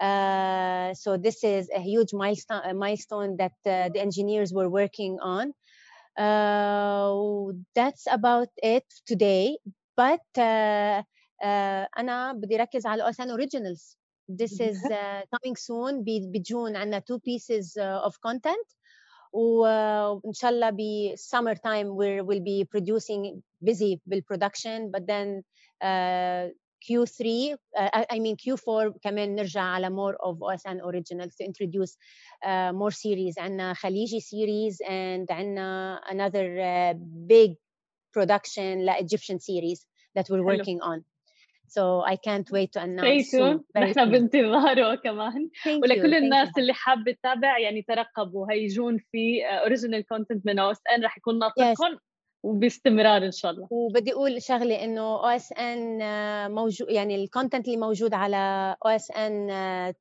Uh, 0.00 0.94
so 0.94 1.16
this 1.16 1.42
is 1.44 1.68
a 1.74 1.80
huge 1.80 2.12
milestone, 2.12 2.62
a 2.64 2.74
milestone 2.74 3.36
that 3.38 3.56
uh, 3.66 3.88
the 3.94 4.00
engineers 4.00 4.52
were 4.52 4.68
working 4.68 5.18
on. 5.22 5.52
Uh, 6.18 7.52
that's 7.74 8.06
about 8.10 8.48
it 8.62 8.84
today. 9.06 9.58
But 9.96 10.24
uh, 10.38 11.02
uh, 11.42 11.86
أنا 11.98 12.32
بدي 12.32 12.56
ركز 12.56 12.86
على 12.86 13.02
OSN 13.04 13.30
originals. 13.30 13.96
This 14.28 14.60
is 14.60 14.90
uh, 14.90 15.22
coming 15.34 15.56
soon 15.56 16.02
ب- 16.04 16.32
بجون 16.32 16.76
عندنا 16.76 17.00
two 17.00 17.18
pieces 17.20 17.76
uh, 17.76 18.06
of 18.08 18.14
content 18.20 18.66
و- 19.32 20.20
وإن 20.24 20.32
شاء 20.32 20.50
الله 20.50 20.70
ب 20.70 20.80
summer 21.16 21.54
time 21.54 21.94
we 21.96 22.20
will 22.22 22.40
be 22.40 22.64
producing 22.64 23.42
busy 23.62 24.00
بالproduction 24.06 24.90
but 24.90 25.06
then 25.06 25.42
uh, 25.82 26.48
Q3 26.86 27.54
uh, 27.54 27.90
I 27.98 28.06
I 28.10 28.18
mean 28.18 28.36
Q4 28.36 28.92
كمان 29.02 29.34
نرجع 29.34 29.62
على 29.62 29.88
more 29.90 30.16
of 30.28 30.36
OSN 30.42 30.80
originals 30.80 31.34
to 31.36 31.44
introduce 31.44 31.96
uh, 32.46 32.72
more 32.72 32.90
series 32.90 33.38
عندنا 33.38 33.74
خليجي 33.74 34.20
series 34.20 34.76
and 34.80 35.30
عندنا 35.30 36.00
another 36.10 36.46
uh, 36.60 36.94
big 37.26 37.50
production 38.12 38.84
ل 38.84 38.90
Egyptian 38.90 39.38
series 39.38 39.86
that 40.14 40.26
we're 40.30 40.42
حلو. 40.44 40.56
working 40.56 40.80
on 40.80 41.04
So 41.75 41.83
I 42.13 42.15
can't 42.27 42.47
wait 42.51 42.69
to 42.73 42.79
announce 42.81 43.31
soon 43.31 43.59
نحن. 43.77 44.11
بانتظاره 44.11 44.95
كمان. 45.03 45.49
Thank 45.63 45.83
ولكل 45.83 46.11
you, 46.11 46.15
الناس 46.15 46.49
you. 46.49 46.53
اللي 46.57 46.73
حابة 46.73 47.11
تتابع 47.11 47.59
يعني 47.59 47.81
ترقبوا. 47.81 48.51
هيجون 48.51 48.97
في 48.97 49.45
original 49.45 50.05
content 50.05 50.45
من 50.45 50.59
OSN 50.59 51.03
رح 51.03 51.17
يكون 51.17 51.39
ناطركم 51.39 51.97
وباستمرار 52.43 53.25
إن 53.25 53.31
شاء 53.31 53.51
الله. 53.51 53.67
وبدي 53.71 54.13
أقول 54.13 54.41
شغلة 54.41 54.83
إنه 54.83 55.01
OSN 55.01 56.01
موجود 56.51 56.89
يعني 56.89 57.15
ال 57.23 57.29
content 57.29 57.67
اللي 57.67 57.77
موجود 57.77 58.13
على 58.13 58.75
OSN 58.85 59.49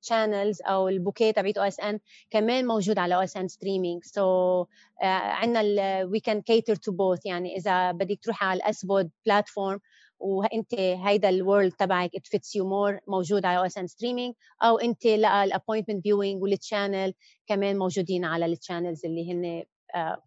channels 0.00 0.62
أو 0.62 0.88
البوكيه 0.88 1.30
تبعت 1.30 1.58
OSN 1.58 1.98
كمان 2.30 2.66
موجود 2.66 2.98
على 2.98 3.14
OSN 3.14 3.48
streaming 3.48 4.04
so 4.04 4.64
عندنا 5.02 5.62
وي 6.04 6.20
كان 6.20 6.40
كيتر 6.42 6.74
تو 6.74 6.92
بوث 6.92 7.26
يعني 7.26 7.56
إذا 7.56 7.92
بدك 7.92 8.18
تروحي 8.22 8.46
على 8.46 8.56
الاسبود 8.56 9.10
بلاتفورم 9.26 9.80
وإنت 10.20 10.74
هيدا 10.74 11.28
الورلد 11.28 11.72
تبعك 11.72 12.10
ات 12.16 12.26
فيتس 12.26 12.56
يو 12.56 12.68
مور 12.68 12.98
موجود 13.08 13.44
على 13.46 13.58
أو 13.58 13.64
اس 13.66 13.78
ان 13.78 13.86
ستريمينج 13.86 14.34
أو 14.62 14.78
إنت 14.78 15.06
لا 15.06 15.44
الابوينتمنت 15.44 16.02
فيوينج 16.02 16.42
والتشانل 16.42 17.14
كمان 17.46 17.78
موجودين 17.78 18.24
على 18.24 18.46
التشانلز 18.46 19.04
اللي 19.06 19.32
هن 19.32 19.64
آه، 19.94 20.22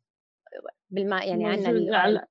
بالما 0.89 1.23
يعني 1.23 1.45
عندنا 1.49 1.97
على 1.97 2.25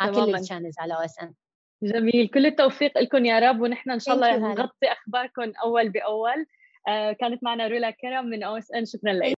على 0.00 0.12
كل 0.12 0.16
تماماً. 0.16 0.38
الشانلز 0.38 0.74
على 0.78 0.94
أو 0.94 0.98
اس 0.98 1.18
ان 1.22 1.34
جميل 1.82 2.28
كل 2.28 2.46
التوفيق 2.46 2.98
لكم 2.98 3.24
يا 3.24 3.38
رب 3.38 3.60
ونحن 3.60 3.90
إن 3.90 3.98
شاء 3.98 4.14
الله. 4.14 4.36
نغطي 4.36 4.92
أخباركم 4.92 5.52
أول 5.64 5.88
بأول 5.88 6.46
آه، 6.88 7.12
كانت 7.12 7.42
معنا 7.44 7.66
رولا 7.68 7.90
كرم 7.90 8.26
من 8.26 8.42
أو 8.42 8.56
اس 8.56 8.72
ان 8.72 8.84
شكرا 8.84 9.12
لك 9.12 9.34